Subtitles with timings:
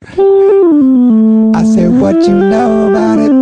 [0.00, 3.32] I said, what you know about it?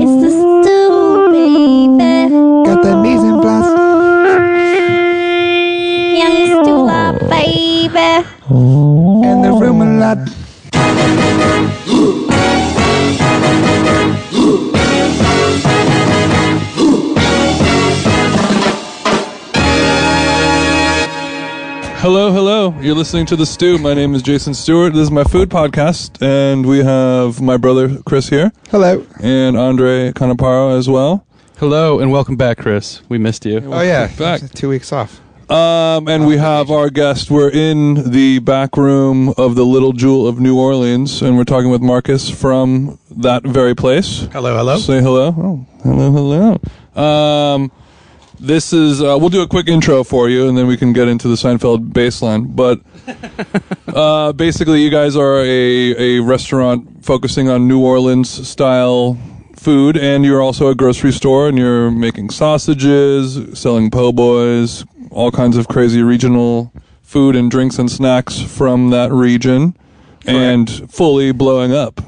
[0.00, 2.30] It's the stew, baby.
[2.64, 3.72] Got the mise en place.
[6.20, 6.86] Young stew,
[7.28, 8.26] baby.
[9.26, 10.45] And the room a lot.
[22.06, 22.72] Hello, hello.
[22.80, 23.78] You're listening to The Stew.
[23.78, 24.92] My name is Jason Stewart.
[24.92, 29.04] This is my food podcast, and we have my brother Chris here Hello.
[29.20, 31.26] and Andre Canaparo as well.
[31.58, 33.02] Hello and welcome back, Chris.
[33.08, 33.58] We missed you.
[33.72, 34.06] Oh, yeah.
[34.16, 34.40] Back.
[34.52, 35.20] Two weeks off.
[35.50, 37.28] Um, and we have our guest.
[37.28, 41.70] We're in the back room of the Little Jewel of New Orleans, and we're talking
[41.70, 44.28] with Marcus from that very place.
[44.30, 44.78] Hello, hello.
[44.78, 45.34] Say hello.
[45.36, 47.02] Oh, hello, hello.
[47.04, 47.72] Um,
[48.38, 49.02] this is.
[49.02, 51.34] Uh, we'll do a quick intro for you, and then we can get into the
[51.34, 52.54] Seinfeld baseline.
[52.54, 52.80] But
[53.94, 59.18] uh, basically, you guys are a a restaurant focusing on New Orleans style
[59.54, 65.30] food, and you're also a grocery store, and you're making sausages, selling po' boys, all
[65.30, 69.76] kinds of crazy regional food and drinks and snacks from that region,
[70.26, 72.00] and fully blowing up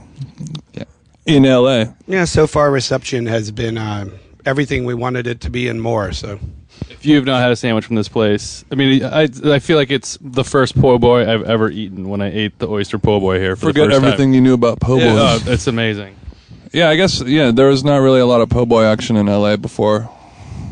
[0.72, 0.84] yeah.
[1.24, 1.86] in LA.
[2.06, 4.06] Yeah, so far reception has been uh,
[4.48, 6.12] everything we wanted it to be and more.
[6.12, 6.40] So
[6.90, 9.76] If you have not had a sandwich from this place, I mean, I, I feel
[9.76, 13.20] like it's the first po' boy I've ever eaten when I ate the oyster po'
[13.20, 13.54] boy here.
[13.56, 14.34] For the Forget first everything Time.
[14.34, 15.04] you knew about po' boys.
[15.04, 16.16] Yeah, oh, it's amazing.
[16.72, 17.50] Yeah, I guess yeah.
[17.50, 20.02] There was not really a lot of po' boy action in LA before.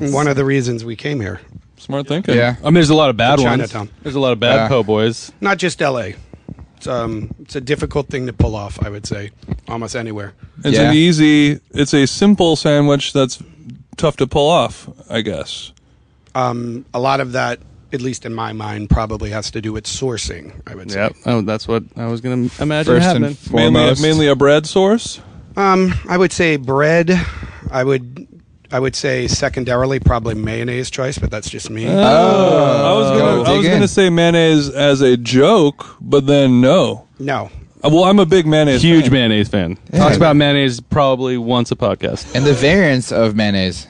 [0.00, 1.40] one of the reasons we came here,
[1.78, 2.34] Smart thinking.
[2.36, 2.56] Yeah.
[2.62, 3.60] I mean, there's a lot of bad To ones.
[3.70, 3.88] Chinatown.
[4.02, 4.68] There's a lot of bad Yeah.
[4.68, 5.32] po' boys.
[5.40, 6.16] not just L.A.
[6.76, 8.78] It's um, it's a difficult thing to pull off.
[8.82, 9.30] I would say
[9.68, 10.34] almost anywhere.
[10.64, 10.90] It's Yeah.
[10.90, 11.60] an easy.
[11.70, 13.42] It's a simple sandwich that's
[13.96, 14.88] tough to pull off.
[15.10, 15.72] I guess.
[16.34, 17.60] Um, a lot of that,
[17.92, 20.52] at least in my mind, probably has to do with sourcing.
[20.66, 21.00] I would say.
[21.00, 21.16] Yep.
[21.26, 23.30] Oh, that's what I was going to imagine First happening.
[23.30, 24.02] and Mainly, foremost.
[24.02, 25.20] mainly a bread source.
[25.56, 27.10] Um, I would say bread.
[27.70, 28.28] I would.
[28.72, 31.86] I would say secondarily probably mayonnaise choice, but that's just me.
[31.86, 33.42] I was gonna.
[33.44, 33.72] I was in.
[33.72, 37.06] gonna say mayonnaise as a joke, but then no.
[37.20, 37.50] no,
[37.88, 38.82] Well, I'm a big mayonnaise.
[38.82, 39.12] Huge fan.
[39.12, 39.78] mayonnaise fan.
[39.92, 39.98] Yeah.
[40.00, 42.34] Talks about mayonnaise probably once a podcast.
[42.34, 43.86] And the variance of mayonnaise.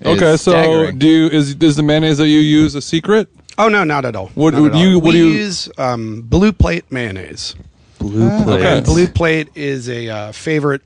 [0.00, 0.98] is Okay, so staggering.
[0.98, 3.28] do you is is the mayonnaise that you use a secret?
[3.58, 4.28] oh no, not at all.
[4.34, 4.82] What Not would at all.
[4.84, 5.68] you- what we do you- use?
[5.78, 7.54] Um, blue plate mayonnaise.
[7.98, 8.60] Blue plate.
[8.60, 8.80] okay.
[8.84, 10.82] Blue Plate is a uh, favorite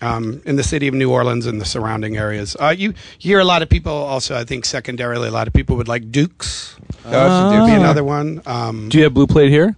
[0.00, 2.56] um, in the city of New Orleans and the surrounding areas.
[2.58, 5.76] Uh, you hear a lot of people also, I think, secondarily, a lot of people
[5.76, 6.76] would like Dukes.
[7.04, 8.40] Oh, it's a Would be another one.
[8.46, 9.76] Um, Do you have blue plate here?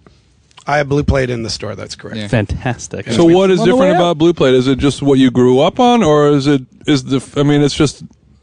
[0.67, 1.75] I have Blue Plate in the store.
[1.77, 2.17] That's correct.
[2.17, 2.29] Yeah.
[2.29, 3.09] Fantastic.
[3.11, 4.19] So what is On the different about up.
[4.19, 4.55] Blue Plate?
[4.55, 7.41] Is it just what you grew up on, or is it is the?
[7.41, 8.03] I mean, it's just.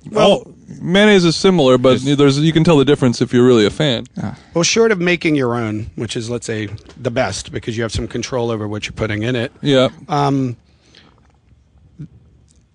[0.10, 3.66] Well- Well, mayonnaise is similar, but there's you can tell the difference if you're really
[3.66, 4.06] a fan.
[4.54, 6.68] Well, short of making your own, which is, let's say,
[6.98, 9.52] the best because you have some control over what you're putting in it.
[9.62, 9.90] Yeah.
[10.10, 10.58] Um,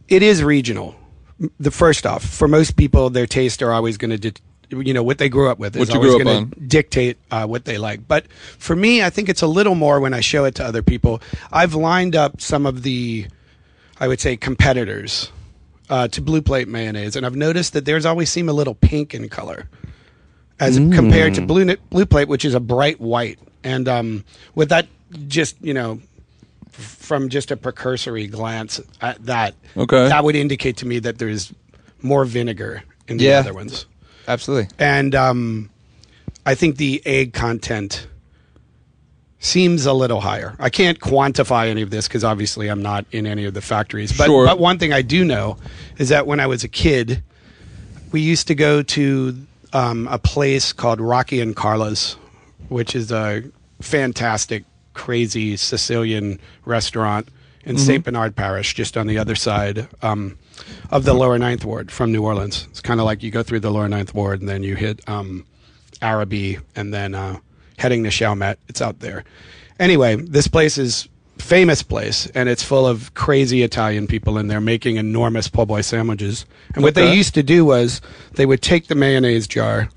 [0.09, 0.95] it is regional.
[1.61, 4.41] The first off, for most people, their tastes are always going to, di-
[4.71, 7.79] you know, what they grew up with is always going to dictate uh, what they
[7.79, 8.07] like.
[8.07, 8.27] But
[8.59, 11.21] for me, I think it's a little more when I show it to other people.
[11.53, 13.27] I've lined up some of the,
[13.99, 15.33] I would say, competitors
[15.89, 19.15] uh, to Blue Plate mayonnaise, and I've noticed that theirs always seem a little pink
[19.15, 19.69] in color
[20.61, 24.25] as compared to blue blue plate which is a bright white and um,
[24.57, 24.89] with that
[25.29, 26.01] just you know
[26.73, 30.09] from just a precursory glance at that Okay.
[30.09, 31.53] that would indicate to me that there's
[32.03, 33.39] more vinegar in the Yeah.
[33.39, 33.87] other ones
[34.29, 34.69] Absolutely.
[34.79, 35.71] and um,
[36.47, 38.07] i think the egg content
[39.41, 43.27] seems a little higher i can't quantify any of this because obviously i'm not in
[43.27, 44.45] any of the factories but, Sure.
[44.47, 45.57] but one thing i do know
[45.99, 47.23] is that when i was a kid
[48.13, 49.37] we used to go to
[49.75, 52.15] um, a place called Rocky and Carlo's,
[52.71, 53.43] which is a
[53.83, 54.65] fantastic,
[54.95, 57.29] crazy Sicilian restaurant
[57.65, 58.05] in St.
[58.05, 60.39] Bernard Parish, just on the other side um,
[60.91, 62.67] of the Lower Ninth Ward from New Orleans.
[62.71, 65.07] It's kind of like you go through the Lower Ninth Ward and then you hit
[65.09, 65.47] um,
[66.01, 67.39] Arabi and then uh,
[67.77, 68.59] heading to Chalmette.
[68.69, 69.25] It's out there.
[69.79, 71.09] Anyway, this place is
[71.39, 75.81] famous place and it's full of crazy Italian people in there making enormous po' boy
[75.81, 76.47] sandwiches.
[76.75, 78.01] And what they used to do was
[78.35, 79.89] they would take the mayonnaise jar,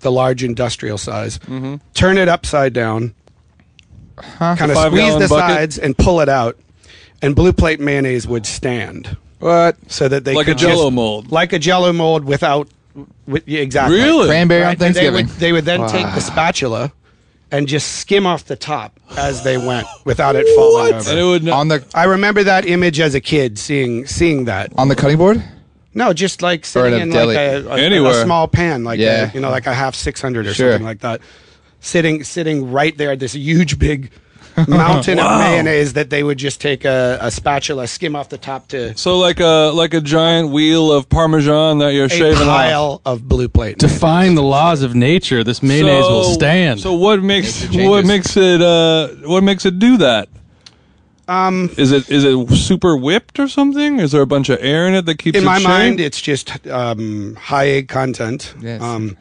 [0.00, 1.38] the large industrial size,
[1.94, 3.14] turn it upside down,
[4.16, 5.30] kind of squeeze the bucket?
[5.30, 6.58] sides and pull it out,
[7.22, 9.76] and blue plate mayonnaise would stand What?
[9.88, 11.32] so that they Like a could Jell-O just- mold.
[11.32, 12.68] like a Jello mold without.
[13.26, 13.98] With, yeah, exactly.
[13.98, 14.26] Really?
[14.26, 15.26] Cranberry on Right, and They Thanksgiving.
[15.26, 16.92] would, they would then take the spatula
[17.52, 21.10] and just skim off the top as they went without it falling over.
[21.10, 24.72] And it would on the I remember that image as a kid, seeing seeing that.
[24.76, 25.42] on the cutting board.
[25.94, 27.34] No, just like sitting in a in deli.
[27.34, 28.12] like a, a, Anywhere.
[28.12, 29.30] a small pan, like Yeah.
[29.30, 30.72] a, you know, like a half six hundred or Sure.
[30.72, 31.20] something like that.
[31.80, 34.10] Sitting sitting right there, this huge big
[34.68, 35.34] mountain Wow.
[35.34, 38.96] of mayonnaise that they would just take a, a spatula, skim off the top to
[38.96, 42.56] so like a like a giant wheel of parmesan that you're a shaving off.
[42.56, 43.78] pile of blue plate.
[43.78, 46.80] Defying the laws of nature, this mayonnaise will stand.
[46.80, 50.28] So what makes what makes it uh what makes it do that?
[51.28, 54.00] Um, is it is it super whipped or something?
[54.00, 55.68] Is there a bunch of air in it that keeps in it my shaved?
[55.68, 58.52] mind, it's just um, high egg content.
[58.60, 58.82] Yes.
[58.82, 59.16] Um,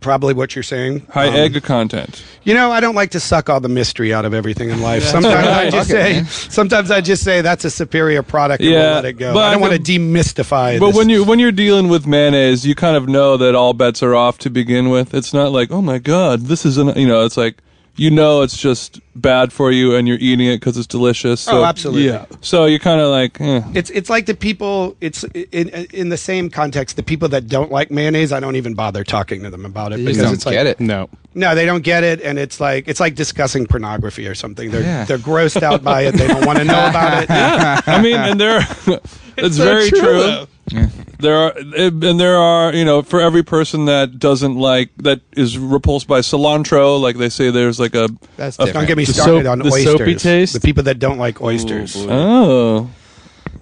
[0.00, 1.06] probably what you're saying.
[1.10, 2.22] high Um, egg content?
[2.44, 5.02] You know, I don't like to suck all the mystery out of everything in life.
[5.16, 6.26] Sometimes I just say, man.
[6.26, 9.34] sometimes I just say that's a superior product and Yeah, we'll let it go.
[9.34, 10.78] but I don't want to demystify.
[10.78, 10.96] But this.
[10.96, 14.14] when you when you're dealing with mayonnaise, you kind of know that all bets are
[14.14, 15.14] off to begin with.
[15.14, 17.24] It's not like, oh my god, this is an you know.
[17.24, 17.58] It's like
[17.96, 21.42] you know it's just bad for you, and you're eating it because it's delicious.
[21.42, 22.06] So, Oh, absolutely.
[22.06, 22.24] Yeah.
[22.40, 23.62] So you're kind of like, eh.
[23.74, 24.96] It's it's like the people.
[25.00, 26.96] It's in in the same context.
[26.96, 29.96] The people that don't like mayonnaise, I don't even bother talking to them about it
[29.98, 30.80] They because don't it's like get it.
[30.80, 31.08] no.
[31.34, 34.70] no, they don't get it, and it's like it's like discussing pornography or something.
[34.70, 35.04] They're Yeah.
[35.04, 36.12] they're grossed out by it.
[36.14, 37.30] They don't want to know about it.
[37.30, 38.58] I mean, and there,
[39.36, 40.46] it's, so very true, true.
[40.70, 40.86] Though.
[41.18, 45.56] There are, and there are, you know, for every person that doesn't like, that is
[45.58, 49.44] repulsed by cilantro, like they say, there's like a, That's a- Don't get me started
[49.44, 49.84] soap- on the oysters.
[49.98, 50.52] soapy taste?
[50.54, 51.94] The people that don't like oysters.
[51.96, 52.90] Oh.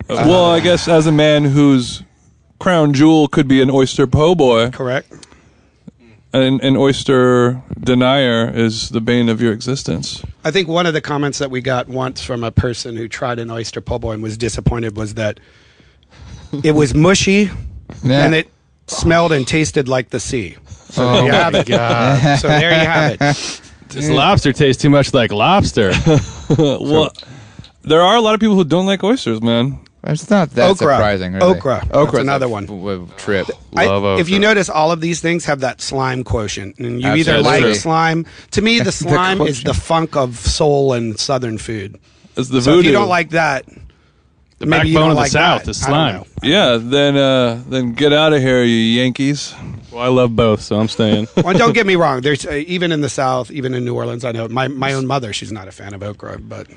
[0.08, 2.02] well, I guess as a man whose
[2.58, 5.12] crown jewel could be an oyster po' boy, Correct.
[6.32, 10.22] an, an oyster denier is the bane of your existence.
[10.44, 13.38] I think one of the comments that we got once from a person who tried
[13.38, 15.40] an oyster po' boy and was disappointed was that
[16.64, 17.50] it was mushy
[18.02, 18.24] Yeah.
[18.24, 18.48] and it
[18.86, 20.56] smelled and tasted like the sea.
[20.90, 21.66] So there you have it.
[22.40, 23.60] So there you have it.
[23.88, 25.92] This lobster tastes too much like lobster.
[26.58, 27.12] well,
[27.82, 29.80] there are a lot of people who don't like oysters, man.
[30.02, 30.94] It's not that Okra.
[30.94, 31.34] surprising.
[31.34, 31.44] Really.
[31.58, 31.80] Okra.
[31.84, 32.20] That's Okra.
[32.20, 32.66] another one.
[33.18, 33.48] trip.
[33.76, 37.08] I- Love if you notice, all of these things have that slime quotient, and you
[37.10, 38.24] either like slime.
[38.52, 41.98] To me, the slime is the funk of soul and southern food.
[42.36, 42.80] It's the So voodoo.
[42.80, 43.66] if you don't like that,
[44.60, 45.70] The maybe you backbone don't of the like South that.
[45.70, 46.24] is slime.
[46.42, 49.54] yeah, then uh, then get out of here, you Yankees.
[49.90, 51.26] Well, I love both, so I'm staying.
[51.42, 52.20] well, don't get me wrong.
[52.20, 54.24] There's uh, even in the South, even in New Orleans.
[54.24, 55.32] I know my my own mother.
[55.32, 56.68] She's not a fan of okra, but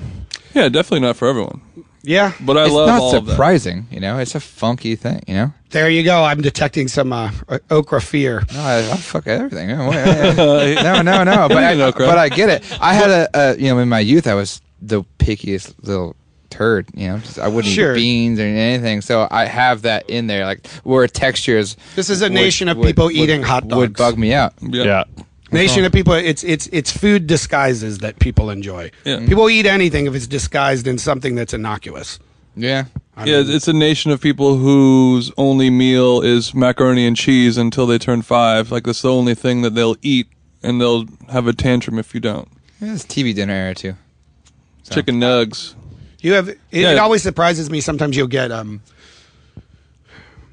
[0.54, 1.60] Yeah, definitely not for everyone.
[2.02, 2.32] yeah.
[2.40, 3.32] But I It's love not all of that.
[3.32, 3.86] surprising.
[3.90, 5.22] You know, it's a funky thing.
[5.28, 5.52] You know.
[5.70, 6.24] There you go.
[6.24, 7.30] I'm detecting some uh,
[7.70, 8.42] okra fear.
[8.52, 9.68] No, I, I fuck everything.
[9.68, 11.48] No, wait, no, no, no.
[11.48, 12.08] But I, You know, Chris.
[12.08, 12.78] but I get it.
[12.80, 16.16] I had a, a, you know, in my youth, I was the pickiest little
[16.54, 16.86] turd.
[16.94, 17.94] You know, just, I wouldn't Sure.
[17.96, 19.00] eat beans or anything.
[19.00, 21.76] So I have that in there, like where textures.
[21.96, 23.76] This is a would- nation of would- people would- eating hot dogs.
[23.78, 24.54] Would bug me out.
[24.60, 25.04] yeah.
[25.52, 26.14] Nation of people.
[26.14, 28.90] It's it's it's food disguises that people enjoy.
[29.04, 29.24] Yeah.
[29.26, 32.18] People eat anything if it's disguised in something that's innocuous.
[32.56, 32.84] Yeah.
[33.16, 37.56] I Yeah, mean, it's a nation of people whose only meal is macaroni and cheese
[37.56, 38.72] until they turn five.
[38.72, 40.26] Like that's the only thing that they'll eat,
[40.62, 42.48] and they'll have a tantrum if you don't.
[42.80, 43.94] yeah it's TV dinner era too.
[44.82, 44.94] So.
[44.96, 45.74] Chicken nugs.
[46.24, 46.48] You have.
[46.48, 46.92] It, Yeah.
[46.92, 47.80] it always surprises me.
[47.82, 48.80] Sometimes you'll get um.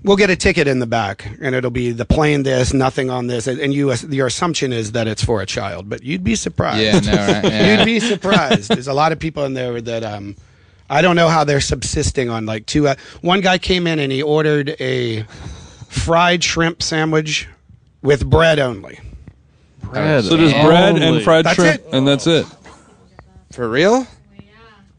[0.04, 3.28] We'll get a ticket in the back, and it'll be the plain this, nothing on
[3.28, 6.36] this, and and you your assumption is that it's for a child, but you'd be
[6.36, 6.82] surprised.
[6.82, 7.44] Yeah, no, right?
[7.52, 7.78] Yeah.
[7.78, 8.70] You'd be surprised.
[8.70, 10.36] There's a lot of people in there that um,
[10.90, 12.88] I don't know how they're subsisting on like two.
[12.88, 15.24] Uh, one guy came in and he ordered a
[15.88, 17.48] fried shrimp sandwich
[18.02, 19.00] with bread only.
[19.84, 21.94] Bread So there's bread and fried That's shrimp, it?
[21.94, 22.46] and that's it.
[23.52, 24.00] For real?
[24.00, 24.06] Yeah,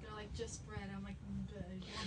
[0.01, 0.81] they're like just bread.
[0.97, 1.63] I'm like, "Mm, uh,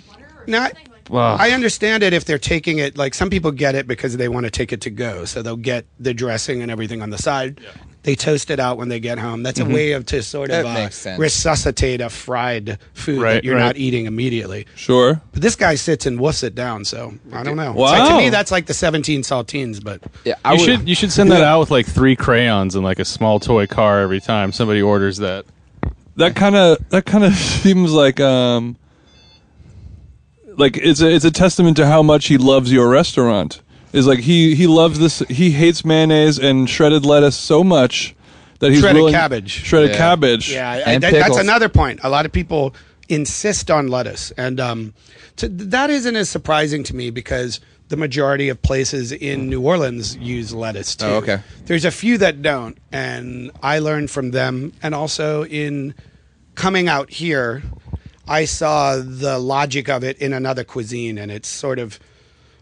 [0.10, 0.84] you want butter or Now, something?
[0.92, 1.36] Like, Wow.
[1.40, 4.46] I understand it if they're taking it like some people get it because they want
[4.46, 7.60] to take it to go, so they'll get the dressing and everything on the side.
[8.02, 9.42] They toast it out when they get home.
[9.44, 13.56] That's a way of to sort of uh, resuscitate a fried food Right, that you're
[13.56, 13.62] right.
[13.66, 14.66] not eating immediately.
[14.76, 15.22] Sure.
[15.32, 17.74] But this guy sits and woofs it down, so I don't know.
[17.74, 17.86] Wow.
[17.92, 20.66] like, to me, that's like the 17 saltines, but Yeah, I You would.
[20.66, 23.68] should you should send that out with like three crayons and like a small toy
[23.68, 25.46] car every time somebody orders that.
[26.18, 28.78] That kind of that kind of seems like um
[30.58, 33.62] like it's a it's a testament to how much he loves your restaurant.
[33.94, 35.20] Is like he he loves this.
[35.30, 38.16] He hates mayonnaise and shredded lettuce so much
[38.60, 39.52] that he's Shredded willing, cabbage.
[39.52, 39.98] Shredded Yeah.
[39.98, 40.52] cabbage.
[40.52, 42.00] Yeah, I, And that, that's another point.
[42.04, 42.74] A lot of people
[43.10, 44.94] insist on lettuce, and um,
[45.38, 47.60] to, that isn't as surprising to me because
[47.90, 51.06] the majority of places in New Orleans use lettuce too.
[51.06, 51.40] Oh, okay.
[51.66, 55.94] There's a few that don't, and I learned from them, and also in
[56.56, 57.62] coming out here,
[58.28, 62.00] I saw the logic of it in another cuisine, and it's sort of,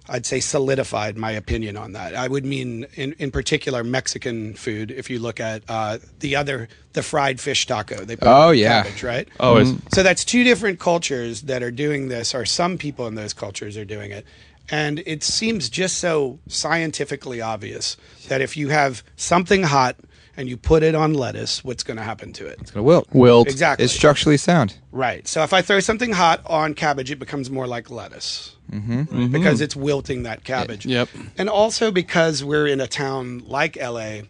[0.10, 2.16] I'd say, solidified my opinion on that.
[2.16, 4.92] I would mean, in, in particular, Mexican food.
[4.92, 8.84] If you look at uh, the other, the fried fish taco, they put Oh, yeah.
[8.84, 9.28] cabbage, right?
[9.40, 9.74] Always.
[9.94, 13.78] So that's two different cultures that are doing this, or some people in those cultures
[13.78, 14.26] are doing it.
[14.70, 17.98] And it seems just so scientifically obvious
[18.30, 19.98] that if you have something hot
[20.36, 22.58] and you put it on lettuce, what's going to happen to it?
[22.62, 23.08] It's gonna wilt.
[23.14, 23.48] Wilt.
[23.48, 23.86] Exactly.
[23.86, 24.76] It's structurally sound.
[24.92, 25.28] Right.
[25.28, 29.32] So if I throw something hot on cabbage, it becomes more like lettuce mm-hmm.
[29.32, 30.86] because it's wilting that cabbage.
[30.86, 31.10] Yep.
[31.38, 34.22] And also because we're in a town like LA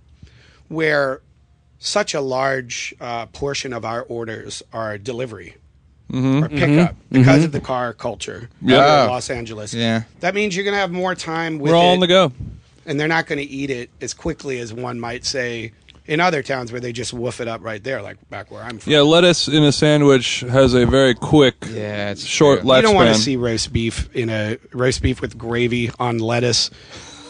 [0.67, 1.22] where
[1.79, 5.55] such a large uh, portion of our orders are delivery
[6.13, 9.03] or pickup because of the car culture Yeah.
[9.03, 9.74] in Los Angeles.
[9.74, 10.03] Yeah.
[10.19, 12.31] That means you're going to have more time with We're all it, on the go.
[12.86, 15.72] and they're not going to eat it as quickly as one might say
[16.05, 18.77] in other towns where they just woof it up right there, like back where I'm
[18.79, 18.91] from.
[18.91, 22.69] Yeah, lettuce in a sandwich has a very quick, Yeah, it's short true.
[22.69, 22.75] lifespan.
[22.77, 26.69] You don't want to see roast beef in a roast beef with gravy on lettuce.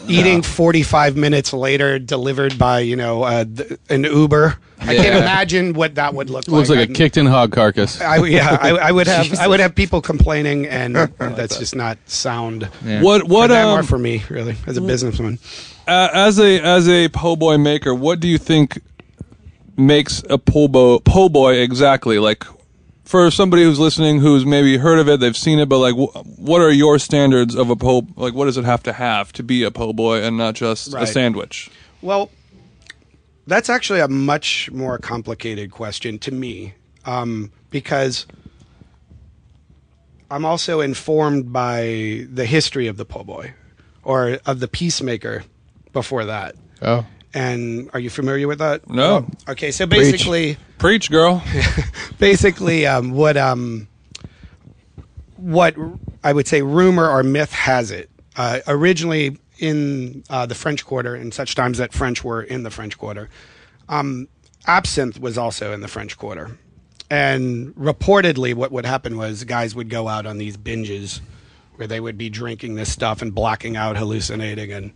[0.06, 4.58] Eating 45 minutes later, delivered by you know uh, th- an Uber.
[4.88, 6.56] I can't imagine what that would look like.
[6.56, 6.78] Looks like.
[6.78, 8.00] like a I'm- kicked-in hog carcass.
[8.00, 11.98] I, yeah, I, I would have I would have people complaining, and that's just not
[12.06, 12.68] sound.
[12.84, 13.02] Yeah.
[13.02, 15.38] What For what them or um, for me, really, as a businessman.
[15.88, 18.80] uh, as a as a po' boy maker, what do you think
[19.76, 22.18] makes a po' boy po' boy exactly?
[22.18, 22.44] Like
[23.04, 26.38] for somebody who's listening, who's maybe heard of it, they've seen it, but like, wh-
[26.38, 28.06] what are your standards of a po?
[28.16, 30.88] Like, what does it have to have to be a po' boy and not just
[30.88, 31.08] a Right.
[31.08, 31.70] sandwich?
[32.00, 32.30] Well,
[33.46, 36.74] that's actually a much more complicated question to me
[37.04, 38.26] um, because
[40.30, 43.54] I'm also informed by the history of the po' boy
[44.02, 45.44] or of the peacemaker
[45.92, 46.56] before that.
[46.82, 47.06] Oh.
[47.32, 48.88] And are you familiar with that?
[48.88, 49.26] No.
[49.48, 51.42] Okay, so basically, Preach, girl.
[52.18, 53.88] basically, um, what um,
[55.36, 55.74] what
[56.22, 58.08] I would say rumor or myth has it.
[58.36, 62.70] Uh, originally in uh, the French Quarter, in such times that French were in the
[62.70, 63.28] French Quarter,
[63.88, 64.28] um,
[64.66, 66.58] absinthe was also in the French Quarter.
[67.10, 71.20] And reportedly, what would happen was guys would go out on these binges
[71.76, 74.92] where they would be drinking this stuff and blacking out, hallucinating, and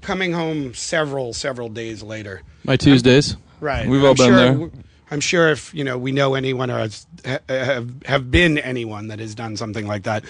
[0.00, 2.42] coming home several, several days later.
[2.64, 3.36] My Tuesdays.
[3.60, 3.86] Right.
[3.86, 4.70] We've all I'm been sure, there.
[5.10, 9.08] I'm sure if you know we know anyone or has, ha- have have been anyone
[9.08, 10.24] that has done something like that,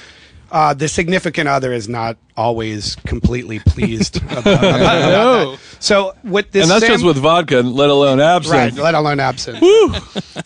[0.52, 5.58] uh, the significant other is not always completely pleased about, about that.
[5.78, 8.52] So what this and that's Sam- just with vodka, let alone absinthe.
[8.76, 9.62] Right, let alone absinthe.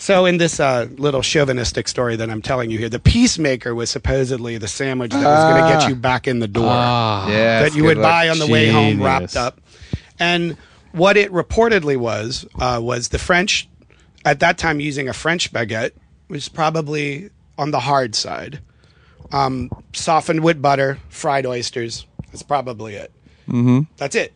[0.00, 3.90] so in this uh, little chauvinistic story that I'm telling you here, the peacemaker was
[3.90, 7.28] supposedly the sandwich that was going to get you back in the door Ah.
[7.28, 7.62] Yeah.
[7.62, 9.60] that you would buy on the way home wrapped up.
[10.20, 10.56] And
[10.92, 13.68] what it reportedly was uh, was the French
[14.24, 15.90] at that time using a French baguette
[16.28, 18.60] was probably on the hard side.
[19.32, 22.06] Um, softened with butter, fried oysters.
[22.30, 23.10] That's probably it.
[23.48, 23.80] Mm-hmm.
[23.96, 24.32] That's it.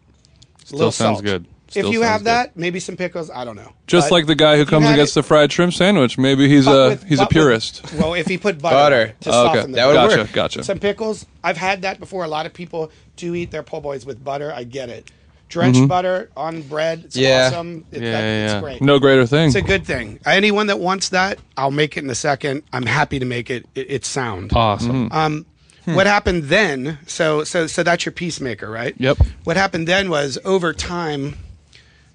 [0.71, 1.25] A little sounds salt.
[1.25, 1.47] good.
[1.69, 2.27] if you sounds have good.
[2.27, 3.31] that, maybe some pickles.
[3.31, 3.73] I don't know.
[3.87, 6.19] Just But like the guy who comes and gets it- the fried shrimp sandwich.
[6.19, 7.93] Maybe he's a with- he's a but with- purist.
[7.95, 9.15] well, if he put butter, Butter.
[9.21, 10.09] to Oh, okay, soften the That would butter.
[10.09, 10.33] gotcha, work.
[10.33, 10.65] gotcha.
[10.65, 11.27] Some pickles.
[11.45, 12.25] I've had that before.
[12.25, 14.53] A lot of people do eat their po' boys with butter.
[14.55, 15.11] I get it.
[15.49, 17.03] Drenched butter on bread.
[17.07, 17.47] It's Yeah.
[17.51, 17.85] awesome.
[17.91, 18.61] It, Yeah, that- yeah, It's yeah.
[18.61, 18.83] great.
[18.83, 19.47] No greater thing.
[19.47, 20.19] It's a good thing.
[20.27, 22.63] Anyone that wants that, I'll make it in a second.
[22.73, 23.67] I'm happy to make it.
[23.75, 24.53] it it's sound.
[24.55, 25.09] Awesome.
[25.13, 25.47] Um,
[25.87, 26.99] What happened then?
[27.07, 28.95] So, so, so that's your peacemaker, right?
[28.99, 29.17] Yep.
[29.45, 31.39] What happened then was over time,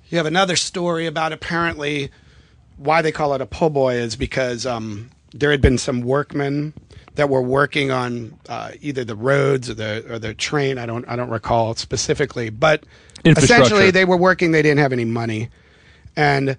[0.10, 2.12] you have another story about apparently
[2.78, 6.74] why they call it a po' boy is because um, there had been some workmen
[7.16, 10.78] that were working on uh, either the roads or the or the train.
[10.78, 12.84] I don't I don't recall specifically, but
[13.26, 14.52] essentially they were working.
[14.52, 15.50] They didn't have any money,
[16.16, 16.58] and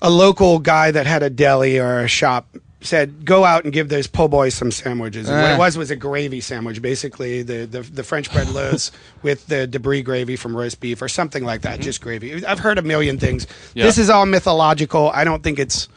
[0.00, 2.46] a local guy that had a deli or a shop
[2.80, 5.90] said, "Go out and give those po' boys some sandwiches." And what it was was
[5.90, 10.56] a gravy sandwich, basically the the, the French bread loaves with the debris gravy from
[10.56, 12.44] roast beef or something like that, just gravy.
[12.44, 13.46] I've heard a million things.
[13.74, 13.84] Yeah.
[13.84, 15.10] This is all mythological.
[15.12, 15.88] I don't think it's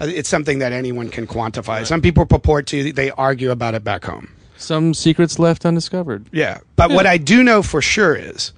[0.00, 1.86] it's something that anyone can quantify.
[1.86, 2.92] Some people purport to.
[2.92, 4.28] They argue about it back home.
[4.56, 6.26] Some secrets left undiscovered.
[6.32, 6.58] Yeah.
[6.76, 8.52] But what I do know for sure is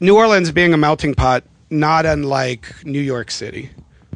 [0.00, 3.70] New Orleans being a melting pot, not unlike New York City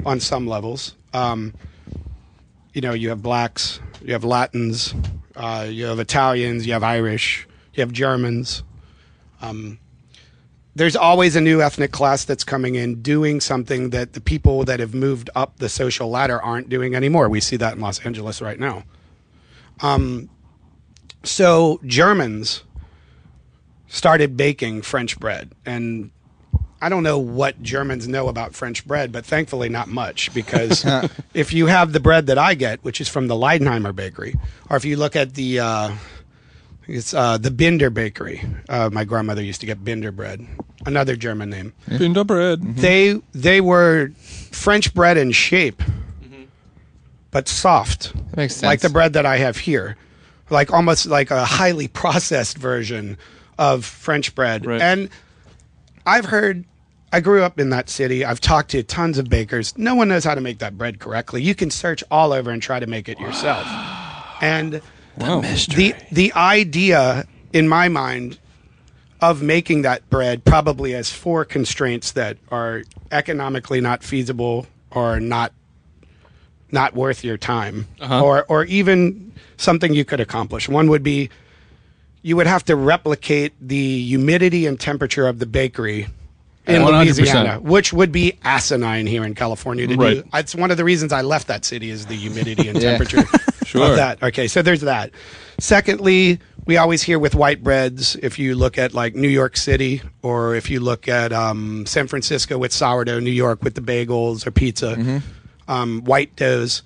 [0.05, 0.95] on some levels.
[1.15, 1.55] Um,
[2.75, 4.95] you know, you have blacks, you have Latins,
[5.37, 8.63] uh, you have Italians, you have Irish, you have Germans.
[9.41, 9.79] Um,
[10.77, 14.79] there's always a new ethnic class that's coming in doing something that the people that
[14.79, 17.31] have moved up the social ladder aren't doing anymore.
[17.31, 18.85] We see that in Los Angeles right now.
[19.81, 20.29] Um,
[21.25, 22.63] so Germans
[23.89, 26.11] started baking French bread, and
[26.83, 30.85] I don't know what Germans know about French bread, but thankfully not much because
[31.35, 34.35] if you have the bread that I get, which is from the Leidenheimer Bakery,
[34.69, 35.93] or if you look at the uh,
[36.87, 40.47] it's uh, the Binder Bakery, uh, my grandmother used to get Binder bread,
[40.85, 41.73] another German name.
[41.89, 42.77] Binder bread.
[42.77, 45.83] They they were French bread in shape,
[47.31, 48.63] but soft, That makes sense.
[48.69, 49.97] like the bread that I have here,
[50.51, 53.19] like almost like a highly processed version
[53.59, 54.65] of French bread.
[54.67, 54.81] Right.
[54.81, 55.09] And
[56.07, 56.65] I've heard.
[57.13, 58.25] I grew up in that city.
[58.25, 59.79] I've talked to tons of bakers.
[59.79, 61.41] No one knows how to make that bread correctly.
[61.41, 63.65] You can search all over and try to make it yourself.
[64.43, 64.83] And
[65.77, 68.39] the the idea in my mind
[69.21, 75.53] of making that bread probably has four constraints that are economically not feasible or not
[76.71, 77.87] not worth your time
[78.23, 80.69] or or even something you could accomplish.
[80.69, 81.31] One would be
[82.23, 86.09] you would have to replicate the humidity and temperature of the bakery
[86.67, 87.17] in 100%.
[87.17, 90.15] Louisiana, which would be asinine here in California to Right.
[90.25, 90.29] do.
[90.35, 93.23] It's one of the reasons I left that city is the humidity and temperature
[93.79, 93.91] Sure.
[93.91, 94.23] of that.
[94.23, 95.11] Okay, so there's that.
[95.59, 100.03] Secondly, we always hear with white breads, if you look at like New York City
[100.23, 104.47] or if you look at um, San Francisco with sourdough, New York with the bagels
[104.47, 105.19] or pizza, Mm-hmm.
[105.71, 106.83] um, white doughs,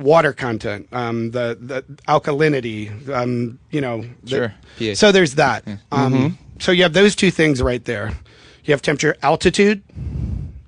[0.00, 4.04] water content, um, the, the alkalinity, um, you know.
[4.24, 4.54] the- Sure.
[4.78, 4.98] pH.
[4.98, 5.66] so there's that.
[5.92, 6.34] Um, Mm-hmm.
[6.60, 8.12] So you have those two things right there.
[8.64, 9.80] You have temperature, altitude.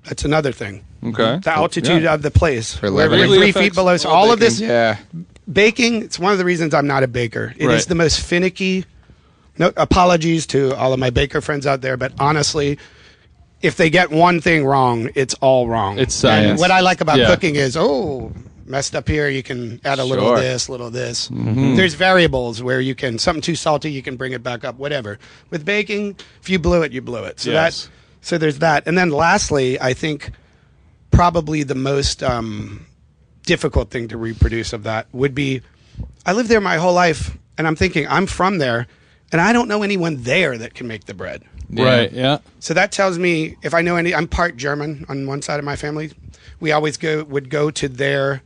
[0.05, 0.85] That's another thing.
[1.03, 1.39] Okay.
[1.43, 2.13] The altitude Yeah.
[2.13, 2.73] of the place.
[2.75, 3.39] For We're, we're living.
[3.39, 3.97] three feet below.
[3.97, 4.97] So all all of this yeah.
[5.51, 7.85] Baking it's one of the reasons i'm not a baker It is Right.
[7.87, 8.85] the most finicky
[9.57, 12.77] no apologies to all of my baker friends out there but honestly
[13.61, 16.59] if they get one thing wrong it's all wrong It's And science.
[16.59, 17.27] what i like about Yeah.
[17.27, 18.31] cooking is oh
[18.65, 20.39] messed up here you can add a little Sure.
[20.39, 24.41] this little this there's variables where you can something too salty you can bring it
[24.43, 27.85] back up whatever with baking if you blew it you blew it so Yes.
[27.85, 27.91] that
[28.21, 30.31] so there's that and then lastly i think
[31.11, 32.85] probably the most um,
[33.43, 35.61] difficult thing to reproduce of that would be
[36.25, 38.87] I lived there my whole life and I'm thinking I'm from there
[39.31, 41.43] and I don't know anyone there that can make the bread.
[41.69, 42.11] Right.
[42.11, 42.39] Yeah.
[42.59, 45.65] So that tells me if I know any I'm part German on one side of
[45.65, 46.11] my family.
[46.59, 48.41] We always go would go to their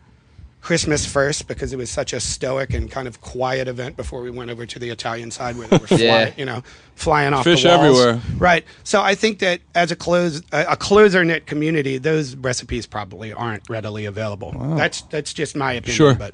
[0.65, 4.32] Christmas first because it was such a stoic and kind of quiet event before we
[4.32, 6.32] went over to the Italian side where they were fly, Yeah.
[6.38, 6.63] you know,
[6.95, 7.99] flying off Fish the walls.
[7.99, 8.21] everywhere.
[8.38, 8.65] Right.
[8.84, 13.32] So I think that as a close a, a closer knit community, those recipes probably
[13.32, 14.51] aren't readily available.
[14.75, 15.95] That's that's just my opinion.
[15.97, 16.15] Sure.
[16.15, 16.34] But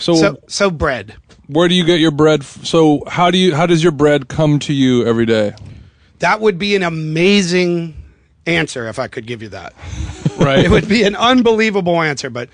[0.00, 1.14] So, so so bread.
[1.46, 2.40] where do you get your bread?
[2.40, 5.54] f- So how do you how does your bread come to you every day?
[6.18, 7.94] That would be an amazing
[8.44, 9.72] answer if I could give you that.
[10.38, 10.64] Right.
[10.64, 12.48] It would be an unbelievable answer, but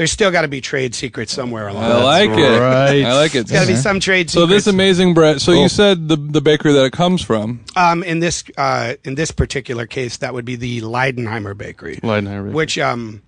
[0.00, 1.84] there's still got to be trade secrets somewhere along.
[1.84, 2.02] I the way.
[2.02, 2.58] like it.
[2.58, 3.04] right.
[3.04, 3.46] I like it.
[3.46, 4.32] There's got to be some trade secrets.
[4.32, 5.42] So this amazing bread.
[5.42, 7.62] So you said the the bakery that it comes from.
[7.76, 12.44] um, in this uh, in this particular case, that would be the Leidenheimer Bakery, Leidenheimer
[12.44, 12.50] Bakery.
[12.52, 13.20] which um,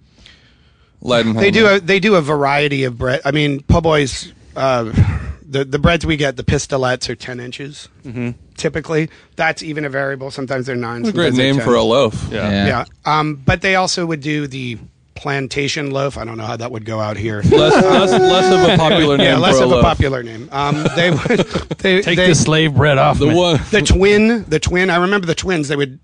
[1.03, 1.41] Leidenheimer.
[1.41, 3.21] they do a they do a variety of bread.
[3.23, 4.33] I mean, po' boys.
[4.57, 4.93] Uh,
[5.47, 7.91] the the breads we get, the pistolets are ten inches.
[8.57, 10.31] Typically, that's even a variable.
[10.31, 11.03] Sometimes they're nine.
[11.03, 12.29] What a great name for a loaf.
[12.31, 12.49] Yeah.
[12.49, 12.67] Yeah.
[12.67, 12.85] Yeah.
[13.05, 14.79] Um, but they also would do the
[15.23, 16.19] plantation loaf.
[16.19, 17.43] I don't know how that would go out here.
[17.43, 19.81] Less, less, less of a popular name yeah, less for a of loaf.
[19.85, 20.49] a popular name.
[20.51, 21.21] Um, they would
[21.79, 23.19] they, Take they, the slave bread off.
[23.21, 23.61] The one.
[23.71, 24.91] the twin the twin.
[24.91, 25.69] I remember the twins.
[25.69, 26.01] They would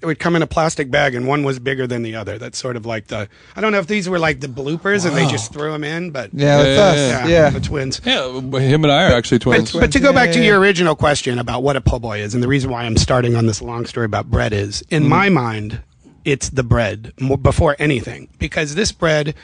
[0.00, 2.38] it would come in a plastic bag, and one was bigger than the other.
[2.38, 3.28] That's sort of like the.
[3.56, 6.10] I don't know if these were like the bloopers, and they just threw them in,
[6.12, 7.28] but Yeah, that's Yeah, us.
[7.30, 7.50] yeah, Yeah.
[7.50, 8.00] the twins.
[8.04, 9.72] Yeah, but him and I are actually twins.
[9.72, 10.44] But, but to go back to Yeah.
[10.46, 13.34] your original question about what a po' boy is, and the reason why I'm starting
[13.34, 15.08] on this long story about bread is, in Mm-hmm.
[15.10, 15.80] my mind,
[16.30, 17.12] it's the bread
[17.42, 19.34] before anything, because this bread.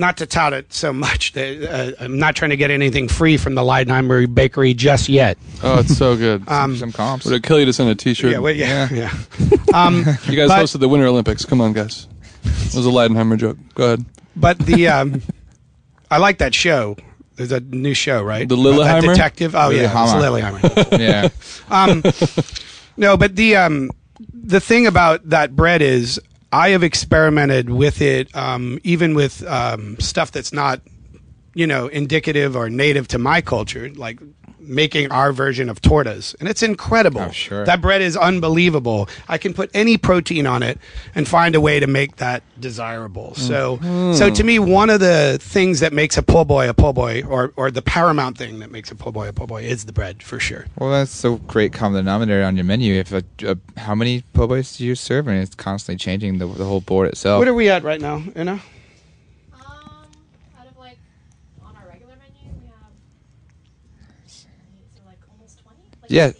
[0.00, 3.36] Not to tout it so much, that, uh, I'm not trying to get anything free
[3.36, 5.36] from the Leidenheimer Bakery just yet.
[5.60, 6.46] Oh, it's so good.
[6.48, 7.24] Some comps.
[7.24, 8.30] Would it kill you to send a T-shirt?
[8.30, 9.12] Yeah, well, yeah, yeah.
[9.40, 11.44] you guys but- hosted the Winter Olympics.
[11.44, 12.06] Come on, guys.
[12.44, 13.58] It was a Leidenheimer joke.
[13.74, 14.04] Go ahead.
[14.36, 15.20] But the um,
[16.12, 16.96] I like that show.
[17.34, 18.48] There's a new show, right?
[18.48, 19.14] The About Lillehammer?
[19.14, 19.56] detective.
[19.56, 20.60] Oh yeah, it's Lillehammer.
[20.60, 20.98] Lillehammer.
[21.02, 21.28] yeah.
[21.70, 22.04] um,
[22.96, 23.90] no, but the um,
[24.32, 26.20] the thing about that bread is
[26.52, 30.80] I have experimented with it, um, even with um, stuff that's not,
[31.54, 34.18] you know, indicative or native to my culture, like
[34.68, 37.22] making our version of tortas, and it's incredible.
[37.22, 37.64] Oh, sure.
[37.64, 39.08] That bread is unbelievable.
[39.28, 40.78] I can put any protein on it
[41.14, 43.34] and find a way to make that desirable.
[43.34, 44.12] So, mm-hmm.
[44.14, 47.22] so to me, one of the things that makes a po' boy a po' boy,
[47.22, 49.92] or or the paramount thing that makes a po' boy a po' boy, is the
[49.92, 50.66] bread for sure.
[50.78, 52.94] Well, that's so great common denominator on your menu.
[52.94, 56.46] If a, a, how many po' boys do you serve, and it's constantly changing the,
[56.46, 57.38] the whole board itself.
[57.38, 58.22] What are we at right now?
[58.36, 58.60] You know.
[59.54, 60.06] Um,
[60.58, 60.98] out of like
[61.64, 62.92] on our regular menu, we have
[64.26, 64.48] so
[65.06, 65.82] like almost twenty.
[65.82, 65.97] Like Yeah.
[66.10, 66.34] 18.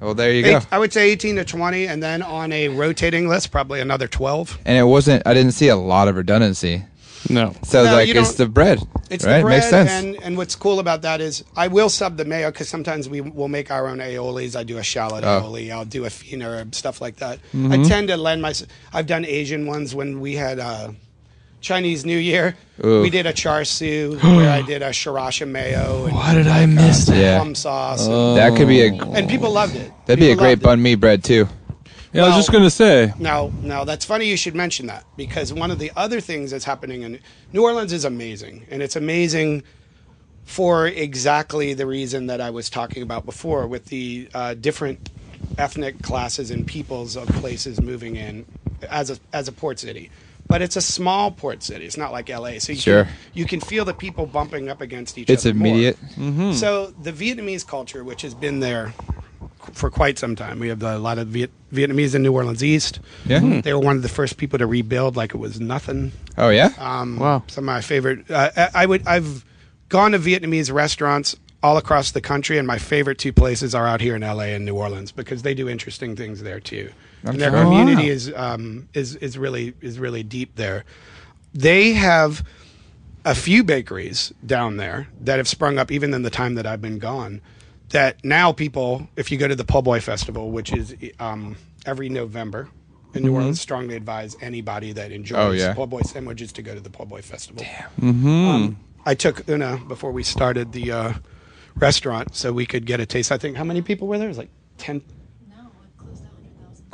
[0.00, 0.58] Well, there you go.
[0.58, 4.06] Eight, I would say 18 to 20, and then on a rotating list, probably another
[4.06, 4.58] 12.
[4.66, 5.26] And it wasn't.
[5.26, 6.84] I didn't see a lot of redundancy.
[7.30, 7.54] No.
[7.64, 8.78] So No, like it's the bread.
[9.10, 9.38] It's right?
[9.38, 9.90] the bread, Makes sense.
[9.90, 13.20] and and what's cool about that is I will sub the mayo because sometimes we
[13.20, 14.54] will make our own aiolis.
[14.54, 15.42] I do a shallot Oh.
[15.42, 15.72] aioli.
[15.72, 17.38] I'll do a fina or stuff like that.
[17.52, 17.72] Mm-hmm.
[17.72, 18.54] I tend to lend my.
[18.92, 20.90] I've done Asian ones when we had uh,
[21.66, 22.56] Chinese New Year.
[22.84, 23.02] Ooh.
[23.02, 26.04] We did a char siu where I did a sriracha mayo.
[26.06, 27.16] And Why did I miss that?
[27.16, 27.38] Yeah.
[27.38, 28.06] Plum sauce.
[28.06, 28.92] and, that could be a.
[28.92, 29.90] and people loved it.
[30.06, 30.78] That'd be a People great loved it.
[30.78, 31.48] banh mi bread too.
[32.12, 33.12] Yeah, I was Well- just gonna say.
[33.18, 36.64] Now, now that's funny you should mention that because one of the other things that's
[36.64, 37.18] happening in
[37.52, 39.64] New Orleans is amazing, and it's amazing
[40.44, 45.10] for exactly the reason that I was talking about before, with the uh, different
[45.58, 48.46] ethnic classes and peoples of places moving in
[48.88, 50.10] as a as a port city.
[50.48, 51.84] But it's a small port city.
[51.86, 53.04] It's not like LA, so you Sure.
[53.04, 55.54] can, you can feel the people bumping up against each It's other.
[55.54, 55.66] more.
[55.68, 55.98] immediate.
[56.54, 58.94] So the Vietnamese culture, which has been there
[59.72, 63.00] for quite some time, we have a lot of Viet- Vietnamese in New Orleans East.
[63.26, 63.60] Yeah.
[63.60, 66.12] They were one of the first people to rebuild like it was nothing.
[66.38, 66.70] Oh yeah.
[66.78, 67.42] Um, Wow.
[67.48, 68.30] Some of my favorite.
[68.30, 69.06] Uh, I I would.
[69.06, 69.44] I've
[69.88, 74.00] gone to Vietnamese restaurants all across the country, and my favorite two places are out
[74.00, 76.90] here in LA and New Orleans because they do interesting things there too.
[77.26, 78.14] I their community wow.
[78.14, 80.84] is um, is is really is really deep there.
[81.52, 82.44] They have
[83.24, 86.80] a few bakeries down there that have sprung up even in the time that I've
[86.80, 87.42] been gone.
[87.90, 92.08] That now people, if you go to the Po' Boy Festival, which is um, every
[92.08, 92.68] November
[93.14, 93.36] in New mm-hmm.
[93.36, 95.74] Orleans, strongly advise anybody that enjoys oh, yeah.
[95.74, 97.64] Po' Boy sandwiches to go to the Po' Boy Festival.
[98.00, 98.28] Mm-hmm.
[98.28, 101.12] Um, I took Una before we started the uh,
[101.76, 103.30] restaurant so we could get a taste.
[103.30, 104.26] I think how many people were there?
[104.26, 105.02] It was like 10,